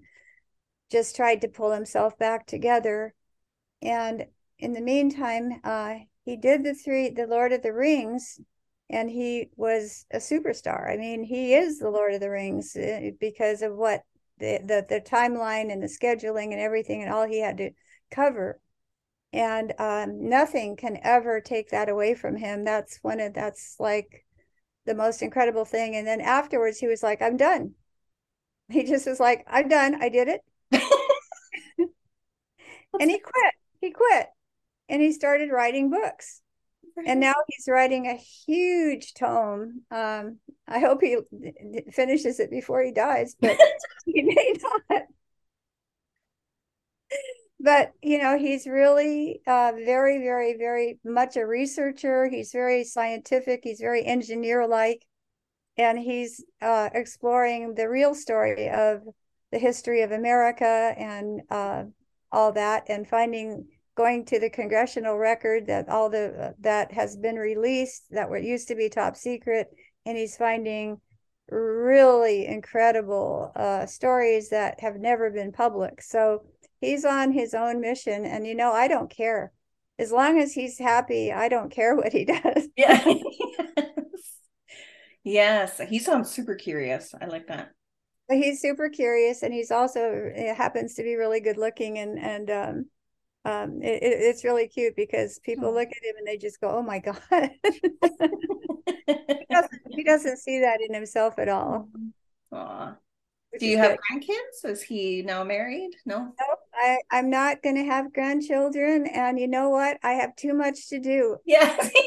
just 0.91 1.17
tried 1.17 1.43
to 1.43 1.49
pull 1.49 1.73
himself 1.73 2.17
back 2.17 2.47
together. 2.47 3.13
And 3.83 4.27
in 4.59 4.73
the 4.73 4.81
meantime, 4.81 5.61
uh, 5.63 5.97
he 6.25 6.37
did 6.37 6.65
the 6.65 6.75
three, 6.75 7.11
the 7.11 7.27
Lord 7.27 7.53
of 7.53 7.63
the 7.63 7.73
Rings, 7.75 8.41
and 8.89 9.11
he 9.11 9.51
was 9.57 10.07
a 10.11 10.19
superstar. 10.19 10.91
I 10.91 10.97
mean, 10.97 11.23
he 11.23 11.55
is 11.55 11.79
the 11.79 11.91
Lord 11.91 12.15
of 12.15 12.21
the 12.21 12.31
Rings 12.31 12.75
uh, 12.77 13.11
because 13.21 13.61
of 13.63 13.75
what 13.77 14.03
the 14.39 14.59
the 14.65 14.87
the 14.89 15.01
timeline 15.01 15.73
and 15.73 15.83
the 15.83 15.87
scheduling 15.87 16.53
and 16.53 16.61
everything 16.61 17.03
and 17.03 17.13
all 17.13 17.27
he 17.27 17.41
had 17.41 17.57
to 17.59 17.71
cover 18.11 18.61
and 19.33 19.75
um, 19.79 20.29
nothing 20.29 20.77
can 20.77 20.99
ever 21.03 21.41
take 21.41 21.71
that 21.71 21.89
away 21.91 22.15
from 22.15 22.37
him. 22.37 22.65
That's 22.65 22.99
one 23.03 23.21
of 23.21 23.35
that's 23.35 23.77
like 23.79 24.25
the 24.87 24.95
most 24.95 25.21
incredible 25.23 25.65
thing. 25.65 25.95
And 25.95 26.07
then 26.07 26.21
afterwards, 26.21 26.79
he 26.79 26.87
was 26.87 27.03
like, 27.03 27.21
"I'm 27.23 27.37
done." 27.37 27.75
He 28.69 28.83
just 28.83 29.07
was 29.07 29.21
like, 29.21 29.45
"I'm 29.47 29.69
done. 29.69 30.03
I 30.03 30.09
did 30.09 30.29
it," 30.29 30.41
and 32.99 33.11
he 33.11 33.19
quit. 33.19 33.55
He 33.81 33.91
quit, 33.91 34.27
and 34.89 35.03
he 35.03 35.13
started 35.13 35.51
writing 35.51 35.91
books. 35.91 36.41
And 37.05 37.21
now 37.21 37.35
he's 37.49 37.69
writing 37.69 38.07
a 38.07 38.15
huge 38.15 39.15
tome. 39.15 39.83
Um, 39.91 40.39
I 40.67 40.79
hope 40.79 41.01
he 41.03 41.19
finishes 41.93 42.41
it 42.41 42.51
before 42.51 42.83
he 42.83 42.93
dies, 42.93 43.37
but 43.41 43.59
he 44.07 44.23
may 44.23 44.55
not. 44.91 45.03
But 47.59 47.93
you 48.03 48.19
know 48.19 48.39
he's 48.39 48.67
really 48.67 49.41
uh, 49.47 49.73
very 49.85 50.19
very 50.19 50.57
very 50.57 50.99
much 51.05 51.37
a 51.37 51.47
researcher. 51.47 52.29
He's 52.29 52.53
very 52.53 52.85
scientific. 52.85 53.61
He's 53.65 53.81
very 53.81 54.05
engineer 54.05 54.67
like 54.67 55.05
and 55.79 55.99
he's 55.99 56.45
uh, 56.63 56.89
exploring 56.95 57.75
the 57.75 57.89
real 57.89 58.15
story 58.15 58.69
of 58.69 59.03
the 59.53 59.59
history 59.59 60.03
of 60.03 60.11
america 60.11 60.95
and 60.97 61.43
uh, 61.51 61.85
all 62.33 62.53
that 62.53 62.85
and 62.89 63.09
finding 63.09 63.67
going 63.97 64.25
to 64.27 64.39
the 64.39 64.51
congressional 64.51 65.17
record 65.19 65.67
that 65.67 65.89
all 65.89 66.11
the 66.11 66.55
that 66.61 66.93
has 66.93 67.17
been 67.17 67.37
released 67.37 68.05
that 68.11 68.31
were 68.31 68.39
used 68.39 68.69
to 68.69 68.75
be 68.77 68.89
top 68.89 69.17
secret 69.17 69.69
and 70.05 70.17
he's 70.19 70.37
finding 70.37 71.01
really 71.51 72.47
incredible 72.47 73.53
uh, 73.57 73.87
stories 73.87 74.51
that 74.51 74.81
have 74.81 74.97
never 74.97 75.31
been 75.31 75.53
public 75.53 76.03
so 76.03 76.43
he's 76.81 77.05
on 77.05 77.33
his 77.33 77.55
own 77.55 77.81
mission 77.81 78.25
and 78.25 78.47
you 78.47 78.55
know 78.55 78.73
i 78.73 78.89
don't 78.89 79.11
care 79.11 79.53
as 79.99 80.13
long 80.13 80.39
as 80.41 80.53
he's 80.53 80.79
happy 80.79 81.33
i 81.33 81.49
don't 81.49 81.71
care 81.71 81.97
what 81.97 82.13
he 82.13 82.25
does 82.37 82.69
Yeah. 82.77 83.03
yes. 85.25 85.81
He 85.89 85.99
sounds 85.99 86.31
super 86.31 86.55
curious. 86.55 87.15
I 87.21 87.27
like 87.27 87.49
that. 87.49 87.73
but 88.29 88.39
he's 88.39 88.61
super 88.61 88.89
curious 88.89 89.43
and 89.43 89.53
he's 89.55 89.71
also 89.71 90.31
happens 90.57 90.95
to 90.95 91.03
be 91.03 91.15
really 91.15 91.41
good 91.41 91.57
looking 91.57 91.99
and 91.99 92.19
and 92.19 92.51
um 92.51 92.87
um 93.47 93.83
it, 93.83 94.03
it- 94.03 94.21
it's 94.29 94.45
really 94.45 94.69
cute 94.69 94.95
because 94.97 95.39
people 95.41 95.73
look 95.73 95.89
at 95.89 96.05
him 96.05 96.17
and 96.19 96.27
they 96.27 96.37
just 96.37 96.61
go 96.61 96.71
oh 96.71 96.83
my 96.83 96.99
god 97.09 97.19
he, 97.33 97.51
doesn't, 99.51 99.81
he 99.91 100.05
doesn't 100.05 100.37
see 100.39 100.61
that 100.61 100.81
in 100.81 100.95
himself 100.95 101.39
at 101.39 101.49
all 101.49 101.89
Aw. 102.53 102.97
which 103.51 103.61
Do 103.61 103.67
you 103.67 103.79
have 103.79 103.93
good. 103.93 104.01
grandkids? 104.23 104.71
Is 104.71 104.83
he 104.83 105.23
now 105.23 105.45
married? 105.45 105.91
No. 106.05 106.33
Nope, 106.39 106.59
I, 106.75 106.99
I'm 107.11 107.31
not 107.31 107.63
going 107.63 107.77
to 107.77 107.85
have 107.85 108.13
grandchildren. 108.13 109.07
And 109.07 109.39
you 109.39 109.49
know 109.49 109.71
what? 109.71 109.99
I 110.03 110.13
have 110.13 110.37
too 110.37 110.53
much 110.55 110.89
to 110.91 111.01
do. 111.01 111.39
Yes. 111.47 111.91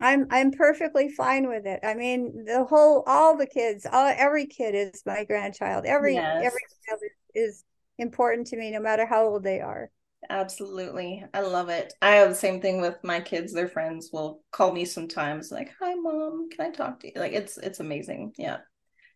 I'm 0.00 0.26
I'm 0.30 0.52
perfectly 0.52 1.08
fine 1.08 1.48
with 1.48 1.66
it. 1.66 1.80
I 1.82 1.94
mean, 1.94 2.44
the 2.44 2.64
whole 2.64 3.02
all 3.06 3.36
the 3.36 3.46
kids, 3.46 3.84
all 3.90 4.12
every 4.16 4.46
kid 4.46 4.74
is 4.76 5.02
my 5.04 5.24
grandchild. 5.24 5.86
Every 5.86 6.14
Yes. 6.14 6.44
every 6.44 6.60
child 6.86 7.00
is, 7.34 7.58
is 7.58 7.64
important 7.98 8.46
to 8.48 8.56
me, 8.56 8.70
no 8.70 8.80
matter 8.80 9.06
how 9.06 9.24
old 9.24 9.42
they 9.42 9.60
are. 9.60 9.90
Absolutely. 10.30 11.24
I 11.32 11.40
love 11.40 11.68
it. 11.68 11.92
I 12.02 12.16
have 12.16 12.28
the 12.28 12.34
same 12.34 12.60
thing 12.60 12.80
with 12.80 12.96
my 13.04 13.20
kids. 13.20 13.52
Their 13.52 13.68
friends 13.68 14.10
will 14.12 14.42
call 14.50 14.72
me 14.72 14.84
sometimes 14.84 15.52
like, 15.52 15.70
"Hi 15.80 15.94
mom, 15.94 16.48
can 16.50 16.66
I 16.66 16.70
talk 16.70 17.00
to 17.00 17.06
you?" 17.06 17.12
Like 17.16 17.32
it's 17.32 17.56
it's 17.58 17.80
amazing. 17.80 18.32
Yeah. 18.36 18.58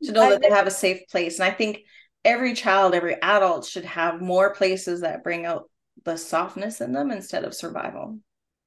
To 0.04 0.12
know 0.12 0.22
I 0.22 0.30
that 0.30 0.42
they 0.42 0.50
have 0.50 0.66
a 0.66 0.70
safe 0.70 1.08
place. 1.10 1.38
And 1.38 1.44
I 1.44 1.54
think 1.54 1.80
every 2.24 2.54
child, 2.54 2.94
every 2.94 3.20
adult 3.20 3.66
should 3.66 3.84
have 3.84 4.20
more 4.20 4.54
places 4.54 5.00
that 5.00 5.24
bring 5.24 5.44
out 5.44 5.68
the 6.04 6.16
softness 6.16 6.80
in 6.80 6.92
them 6.92 7.10
instead 7.10 7.44
of 7.44 7.54
survival. 7.54 8.18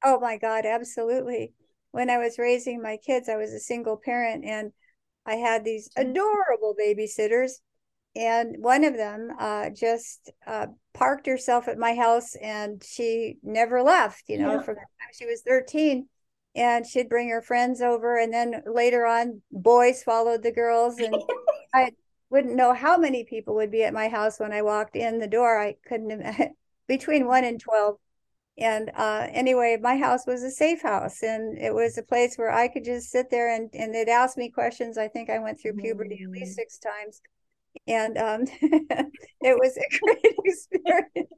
Oh 0.04 0.19
my 0.19 0.38
God, 0.38 0.65
absolutely. 0.65 1.54
When 1.91 2.10
I 2.10 2.17
was 2.17 2.38
raising 2.38 2.82
my 2.82 2.97
kids, 2.97 3.30
I 3.30 3.38
was 3.38 3.51
a 3.51 3.60
single 3.60 3.97
parent 3.97 4.45
and 4.45 4.71
I 5.25 5.36
had 5.36 5.63
these 5.63 5.89
mm-hmm. 5.89 6.12
adorable 6.12 6.75
babysitters. 6.80 7.54
And 8.15 8.58
one 8.63 8.84
of 8.84 8.95
them 8.95 9.30
uh, 9.39 9.69
just 9.71 10.32
uh, 10.47 10.67
parked 10.93 11.25
herself 11.28 11.67
at 11.67 11.78
my 11.78 11.93
house 11.95 12.36
and 12.36 12.82
she 12.84 13.38
never 13.43 13.82
left, 13.84 14.23
you 14.28 14.38
know, 14.38 14.54
Yeah. 14.54 14.62
from 14.62 14.75
the 14.75 14.80
time 14.82 15.10
she 15.13 15.25
was 15.25 15.41
13. 15.41 16.08
And 16.56 16.88
she'd 16.88 17.10
bring 17.10 17.28
her 17.30 17.41
friends 17.41 17.82
over. 17.82 18.17
And 18.17 18.34
then 18.34 18.63
later 18.65 19.06
on, 19.06 19.41
boys 19.51 20.04
followed 20.04 20.41
the 20.43 20.54
girls. 20.54 20.97
And 20.99 21.13
I 21.73 21.91
wouldn't 22.30 22.56
know 22.56 22.73
how 22.73 22.97
many 22.97 23.25
people 23.25 23.56
would 23.56 23.71
be 23.71 23.84
at 23.84 23.93
my 23.93 24.08
house 24.08 24.39
when 24.39 24.54
I 24.54 24.62
walked 24.62 24.95
in 24.95 25.19
the 25.19 25.28
door. 25.28 25.60
I 25.60 25.75
couldn't, 25.86 26.23
between 26.88 27.28
one 27.28 27.43
and 27.43 27.60
12 27.60 27.97
and 28.58 28.89
uh, 28.95 29.28
anyway, 29.32 29.78
my 29.82 29.97
house 29.97 30.25
was 30.25 30.41
a 30.41 30.49
safe 30.49 30.82
house, 30.82 31.23
and 31.23 31.58
it 31.58 31.73
was 31.73 31.97
a 31.97 32.04
place 32.04 32.38
where 32.38 32.54
I 32.54 32.69
could 32.69 32.86
just 32.86 33.12
sit 33.12 33.30
there 33.30 33.54
and 33.54 33.69
and 33.73 33.93
they'd 33.93 34.08
ask 34.08 34.38
me 34.38 34.49
questions. 34.49 34.97
I 34.97 35.10
think 35.10 35.30
I 35.30 35.39
went 35.39 35.60
through 35.60 35.73
puberty 35.73 36.21
at 36.23 36.30
least 36.30 36.54
Mm. 36.54 36.56
six 36.62 36.78
times, 36.78 37.21
and 37.88 38.18
um, 38.18 38.46
it 38.62 39.60
was 39.60 39.78
a 39.78 40.00
great 40.04 40.36
experience. 40.44 41.30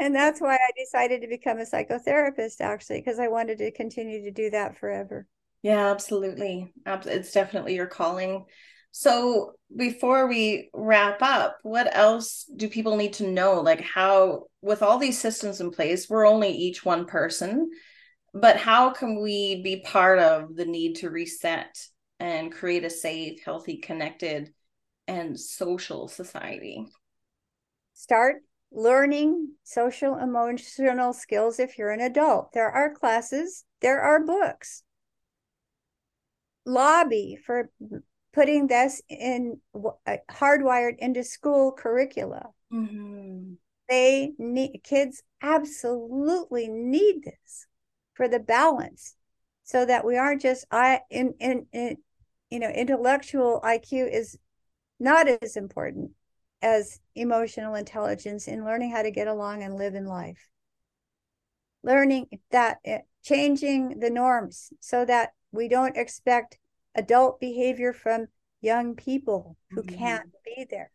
and 0.00 0.14
that's 0.14 0.40
why 0.40 0.54
I 0.54 0.70
decided 0.76 1.22
to 1.22 1.28
become 1.28 1.58
a 1.58 1.64
psychotherapist, 1.64 2.60
actually, 2.60 3.00
because 3.00 3.18
I 3.18 3.28
wanted 3.28 3.58
to 3.58 3.70
continue 3.70 4.24
to 4.24 4.30
do 4.30 4.50
that 4.50 4.78
forever. 4.78 5.26
Yeah, 5.62 5.90
absolutely. 5.90 6.72
Abs- 6.86 7.06
It's 7.06 7.32
definitely 7.32 7.74
your 7.74 7.86
calling. 7.86 8.44
So 8.90 9.52
before 9.74 10.26
we 10.28 10.70
wrap 10.72 11.22
up, 11.22 11.58
what 11.62 11.94
else 11.94 12.44
do 12.56 12.68
people 12.68 12.96
need 12.96 13.14
to 13.14 13.28
know? 13.28 13.60
Like 13.60 13.80
how 13.80 14.44
with 14.62 14.82
all 14.82 14.98
these 14.98 15.20
systems 15.20 15.60
in 15.60 15.70
place, 15.70 16.08
we're 16.08 16.26
only 16.26 16.50
each 16.50 16.84
one 16.84 17.06
person, 17.06 17.70
but 18.32 18.56
how 18.56 18.90
can 18.90 19.20
we 19.22 19.62
be 19.62 19.80
part 19.80 20.18
of 20.18 20.54
the 20.56 20.64
need 20.64 20.96
to 20.96 21.10
reset 21.10 21.76
and 22.20 22.52
create 22.52 22.84
a 22.84 22.90
safe, 22.90 23.42
healthy, 23.44 23.76
connected 23.76 24.52
and 25.06 25.38
social 25.38 26.08
society? 26.08 26.86
Start 27.94 28.42
learning 28.70 29.52
social 29.64 30.18
emotional 30.18 31.12
skills 31.12 31.58
if 31.58 31.78
you're 31.78 31.90
an 31.90 32.00
adult. 32.00 32.52
There 32.52 32.70
are 32.70 32.94
classes, 32.94 33.64
there 33.80 34.00
are 34.00 34.24
books. 34.24 34.82
Lobby 36.66 37.38
for 37.44 37.70
putting 38.34 38.66
this 38.66 39.00
in 39.08 39.58
uh, 39.74 40.16
hardwired 40.30 40.96
into 40.98 41.24
school 41.24 41.72
curricula. 41.72 42.50
Mm-hmm. 42.72 43.54
They 43.88 44.32
need 44.38 44.82
kids 44.84 45.22
absolutely 45.42 46.68
need 46.68 47.24
this 47.24 47.66
for 48.14 48.28
the 48.28 48.38
balance 48.38 49.16
so 49.64 49.86
that 49.86 50.04
we 50.04 50.16
aren't 50.16 50.42
just 50.42 50.66
I 50.70 51.00
in, 51.10 51.34
in 51.40 51.66
in 51.72 51.96
you 52.50 52.58
know 52.58 52.68
intellectual 52.68 53.60
IQ 53.64 54.12
is 54.12 54.38
not 55.00 55.28
as 55.28 55.56
important 55.56 56.12
as 56.60 57.00
emotional 57.14 57.74
intelligence 57.74 58.48
in 58.48 58.64
learning 58.64 58.90
how 58.90 59.02
to 59.02 59.10
get 59.10 59.28
along 59.28 59.62
and 59.62 59.76
live 59.76 59.94
in 59.94 60.06
life. 60.06 60.48
Learning 61.82 62.26
that 62.50 62.78
eh, 62.84 63.00
changing 63.22 64.00
the 64.00 64.10
norms 64.10 64.72
so 64.80 65.04
that 65.04 65.30
we 65.52 65.68
don't 65.68 65.96
expect 65.96 66.58
adult 66.94 67.38
behavior 67.38 67.92
from 67.92 68.26
young 68.60 68.96
people 68.96 69.56
who 69.70 69.82
mm-hmm. 69.82 69.96
can't 69.96 70.30
be 70.44 70.66
there. 70.68 70.90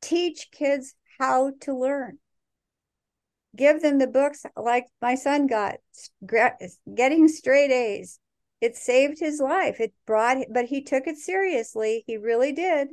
Teach 0.00 0.50
kids 0.50 0.94
how 1.18 1.52
to 1.60 1.76
learn. 1.76 2.18
Give 3.56 3.80
them 3.80 3.98
the 3.98 4.06
books 4.06 4.44
like 4.56 4.86
my 5.00 5.14
son 5.14 5.46
got, 5.46 5.76
getting 6.94 7.28
straight 7.28 7.70
A's. 7.70 8.18
It 8.60 8.76
saved 8.76 9.20
his 9.20 9.40
life. 9.40 9.80
It 9.80 9.92
brought, 10.06 10.38
but 10.50 10.66
he 10.66 10.82
took 10.82 11.06
it 11.06 11.16
seriously. 11.16 12.04
He 12.06 12.16
really 12.16 12.52
did. 12.52 12.88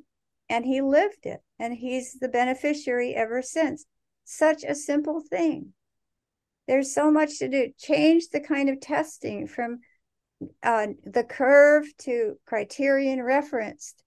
And 0.47 0.65
he 0.65 0.81
lived 0.81 1.25
it. 1.25 1.41
And 1.57 1.73
he's 1.73 2.13
the 2.13 2.29
beneficiary 2.29 3.15
ever 3.15 3.41
since. 3.41 3.85
Such 4.23 4.63
a 4.63 4.75
simple 4.75 5.21
thing. 5.21 5.73
There's 6.67 6.93
so 6.93 7.11
much 7.11 7.39
to 7.39 7.47
do. 7.47 7.71
Change 7.77 8.29
the 8.29 8.39
kind 8.39 8.69
of 8.69 8.79
testing 8.79 9.47
from 9.47 9.79
uh, 10.61 10.87
the 11.03 11.23
curve 11.23 11.85
to 11.99 12.37
criterion 12.45 13.21
referenced 13.21 14.03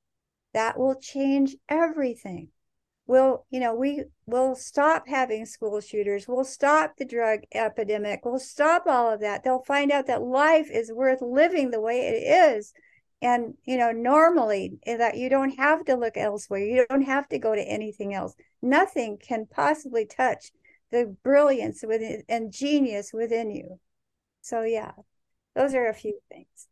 that 0.54 0.78
will 0.78 0.96
change 0.96 1.56
everything 1.68 2.48
we'll 3.08 3.44
you 3.50 3.58
know 3.58 3.74
we 3.74 4.04
will 4.26 4.54
stop 4.54 5.08
having 5.08 5.44
school 5.44 5.80
shooters 5.80 6.28
we'll 6.28 6.44
stop 6.44 6.96
the 6.96 7.04
drug 7.04 7.40
epidemic 7.52 8.24
we'll 8.24 8.38
stop 8.38 8.84
all 8.86 9.12
of 9.12 9.20
that 9.20 9.42
they'll 9.42 9.64
find 9.64 9.90
out 9.90 10.06
that 10.06 10.22
life 10.22 10.70
is 10.70 10.92
worth 10.92 11.20
living 11.20 11.70
the 11.70 11.80
way 11.80 12.00
it 12.06 12.54
is 12.54 12.72
and 13.20 13.54
you 13.64 13.76
know 13.76 13.90
normally 13.90 14.78
eh, 14.86 14.96
that 14.96 15.16
you 15.16 15.28
don't 15.28 15.58
have 15.58 15.84
to 15.84 15.96
look 15.96 16.16
elsewhere 16.16 16.60
you 16.60 16.86
don't 16.88 17.02
have 17.02 17.28
to 17.28 17.38
go 17.38 17.54
to 17.54 17.62
anything 17.62 18.14
else 18.14 18.34
nothing 18.62 19.18
can 19.18 19.44
possibly 19.50 20.06
touch 20.06 20.52
the 20.92 21.16
brilliance 21.24 21.82
within 21.86 22.22
and 22.28 22.52
genius 22.52 23.10
within 23.12 23.50
you 23.50 23.80
so 24.42 24.62
yeah 24.62 24.92
those 25.58 25.74
are 25.74 25.88
a 25.88 25.94
few 25.94 26.16
things. 26.30 26.68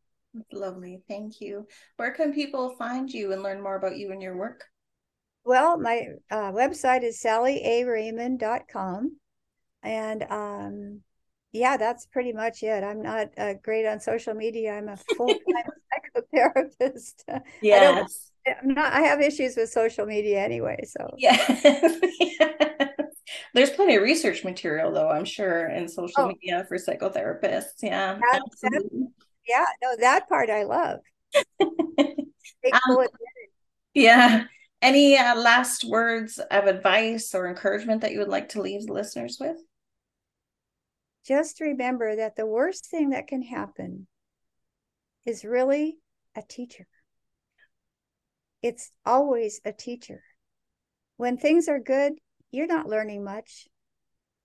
Lovely. 0.52 1.00
Thank 1.08 1.40
you. 1.40 1.66
Where 1.96 2.12
can 2.12 2.32
people 2.32 2.76
find 2.76 3.10
you 3.10 3.32
and 3.32 3.42
learn 3.42 3.60
more 3.60 3.74
about 3.74 3.96
you 3.96 4.12
and 4.12 4.22
your 4.22 4.36
work? 4.36 4.62
Well, 5.46 5.78
my 5.78 6.08
uh, 6.28 6.50
website 6.50 7.04
is 7.04 7.22
sallyaraymond.com. 7.22 9.16
And 9.84 10.22
um, 10.28 11.02
yeah, 11.52 11.76
that's 11.76 12.04
pretty 12.06 12.32
much 12.32 12.64
it. 12.64 12.82
I'm 12.82 13.00
not 13.00 13.28
uh, 13.38 13.54
great 13.62 13.86
on 13.86 14.00
social 14.00 14.34
media. 14.34 14.72
I'm 14.72 14.88
a 14.88 14.96
full 15.16 15.28
time 15.28 15.70
psychotherapist. 16.34 17.22
Yes. 17.62 18.32
I 18.44 18.54
am 18.62 18.74
not, 18.74 18.92
I 18.92 19.02
have 19.02 19.20
issues 19.20 19.56
with 19.56 19.70
social 19.70 20.04
media 20.04 20.42
anyway. 20.42 20.84
So, 20.84 21.14
yeah. 21.16 21.36
There's 23.54 23.70
plenty 23.70 23.94
of 23.94 24.02
research 24.02 24.42
material, 24.44 24.92
though, 24.92 25.08
I'm 25.08 25.24
sure, 25.24 25.68
in 25.68 25.88
social 25.88 26.24
oh. 26.24 26.28
media 26.28 26.64
for 26.68 26.76
psychotherapists. 26.76 27.82
Yeah. 27.82 28.18
That, 28.18 28.42
that, 28.62 29.10
yeah, 29.48 29.64
no, 29.82 29.96
that 30.00 30.28
part 30.28 30.50
I 30.50 30.64
love. 30.64 31.00
um, 31.60 33.06
yeah. 33.94 34.44
Any 34.86 35.18
uh, 35.18 35.34
last 35.34 35.82
words 35.82 36.38
of 36.38 36.68
advice 36.68 37.34
or 37.34 37.48
encouragement 37.48 38.02
that 38.02 38.12
you 38.12 38.20
would 38.20 38.28
like 38.28 38.50
to 38.50 38.62
leave 38.62 38.86
the 38.86 38.92
listeners 38.92 39.36
with? 39.40 39.56
Just 41.26 41.60
remember 41.60 42.14
that 42.14 42.36
the 42.36 42.46
worst 42.46 42.86
thing 42.86 43.10
that 43.10 43.26
can 43.26 43.42
happen 43.42 44.06
is 45.24 45.44
really 45.44 45.98
a 46.36 46.42
teacher. 46.42 46.86
It's 48.62 48.92
always 49.04 49.60
a 49.64 49.72
teacher. 49.72 50.22
When 51.16 51.36
things 51.36 51.66
are 51.66 51.80
good, 51.80 52.12
you're 52.52 52.68
not 52.68 52.88
learning 52.88 53.24
much. 53.24 53.66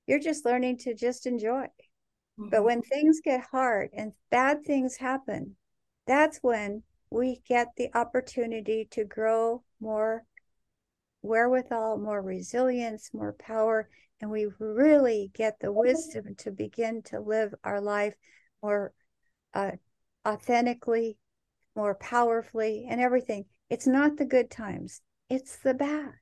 You're 0.07 0.17
just 0.17 0.43
learning 0.43 0.79
to 0.79 0.95
just 0.95 1.27
enjoy. 1.27 1.65
Mm-hmm. 2.39 2.49
But 2.49 2.63
when 2.63 2.81
things 2.81 3.21
get 3.23 3.45
hard 3.51 3.91
and 3.93 4.13
bad 4.31 4.65
things 4.65 4.95
happen, 4.95 5.55
that's 6.07 6.39
when 6.39 6.81
we 7.11 7.43
get 7.47 7.67
the 7.77 7.95
opportunity 7.95 8.87
to 8.89 9.03
grow 9.03 9.61
more 9.79 10.23
wherewithal, 11.21 11.97
more 11.97 12.21
resilience, 12.21 13.11
more 13.13 13.33
power, 13.33 13.89
and 14.19 14.29
we 14.29 14.47
really 14.59 15.31
get 15.33 15.59
the 15.59 15.71
wisdom 15.71 16.35
to 16.37 16.51
begin 16.51 17.01
to 17.03 17.19
live 17.19 17.53
our 17.63 17.81
life 17.81 18.13
more 18.61 18.93
uh, 19.53 19.71
authentically, 20.27 21.17
more 21.75 21.95
powerfully, 21.95 22.85
and 22.89 23.01
everything. 23.01 23.45
It's 23.69 23.87
not 23.87 24.17
the 24.17 24.25
good 24.25 24.49
times, 24.51 25.01
it's 25.29 25.57
the 25.57 25.73
bad. 25.73 26.13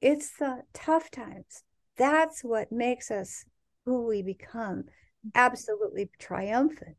It's 0.00 0.36
the 0.38 0.62
tough 0.72 1.10
times. 1.10 1.62
That's 1.96 2.42
what 2.42 2.72
makes 2.72 3.10
us 3.10 3.44
who 3.84 4.06
we 4.06 4.22
become 4.22 4.84
absolutely 5.34 6.10
triumphant. 6.18 6.96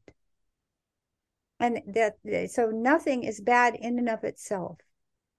And 1.60 1.82
that 1.88 2.18
so 2.52 2.68
nothing 2.68 3.24
is 3.24 3.42
bad 3.42 3.76
in 3.76 4.00
and 4.00 4.10
of 4.10 4.24
itself. 4.24 4.78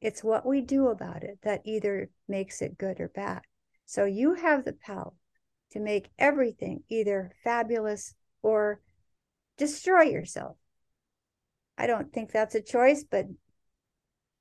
It's 0.02 0.24
what 0.24 0.44
we 0.44 0.60
do 0.60 0.88
about 0.88 1.22
it 1.22 1.38
that 1.44 1.62
either 1.64 2.10
makes 2.26 2.60
it 2.60 2.76
good 2.76 2.98
or 2.98 3.06
bad. 3.06 3.42
So 3.86 4.04
you 4.04 4.34
have 4.34 4.64
the 4.64 4.72
power 4.72 5.12
to 5.70 5.78
make 5.78 6.10
everything 6.18 6.82
either 6.88 7.30
fabulous 7.44 8.12
or 8.42 8.80
destroy 9.56 10.02
yourself. 10.02 10.56
I 11.78 11.86
don't 11.86 12.12
think 12.12 12.32
that's 12.32 12.56
a 12.56 12.60
choice, 12.60 13.04
but 13.08 13.26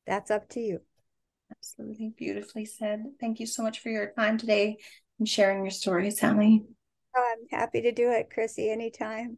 that's 0.07 0.31
up 0.31 0.49
to 0.49 0.59
you. 0.59 0.81
Absolutely 1.51 2.11
beautifully 2.17 2.65
said. 2.65 3.03
Thank 3.19 3.39
you 3.39 3.45
so 3.45 3.61
much 3.61 3.81
for 3.81 3.89
your 3.89 4.13
time 4.17 4.39
today 4.39 4.77
and 5.19 5.29
sharing 5.29 5.59
your 5.61 5.69
story, 5.69 6.09
Sally. 6.09 6.63
Oh, 7.15 7.33
I'm 7.33 7.59
happy 7.59 7.81
to 7.83 7.91
do 7.91 8.09
it, 8.09 8.31
Chrissy, 8.33 8.71
anytime. 8.71 9.37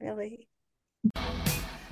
Really. 0.00 0.48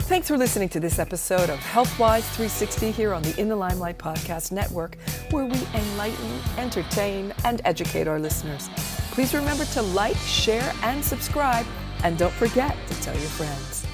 Thanks 0.07 0.29
for 0.29 0.39
listening 0.39 0.69
to 0.69 0.79
this 0.79 1.01
episode 1.01 1.51
of 1.51 1.59
HealthWise 1.59 2.23
360 2.37 2.93
here 2.93 3.13
on 3.13 3.23
the 3.23 3.41
In 3.41 3.49
the 3.49 3.57
Limelight 3.57 3.99
Podcast 3.99 4.53
Network, 4.53 4.97
where 5.33 5.47
we 5.47 5.59
enlighten, 5.75 6.41
entertain, 6.59 7.35
and 7.45 7.61
educate 7.65 8.07
our 8.07 8.21
listeners. 8.21 8.71
Please 9.11 9.35
remember 9.35 9.65
to 9.65 9.83
like, 9.83 10.17
share, 10.19 10.73
and 10.85 11.05
subscribe, 11.05 11.67
and 12.05 12.17
don't 12.17 12.33
forget 12.35 12.77
to 12.87 12.95
tell 13.03 13.15
your 13.15 13.31
friends. 13.31 13.86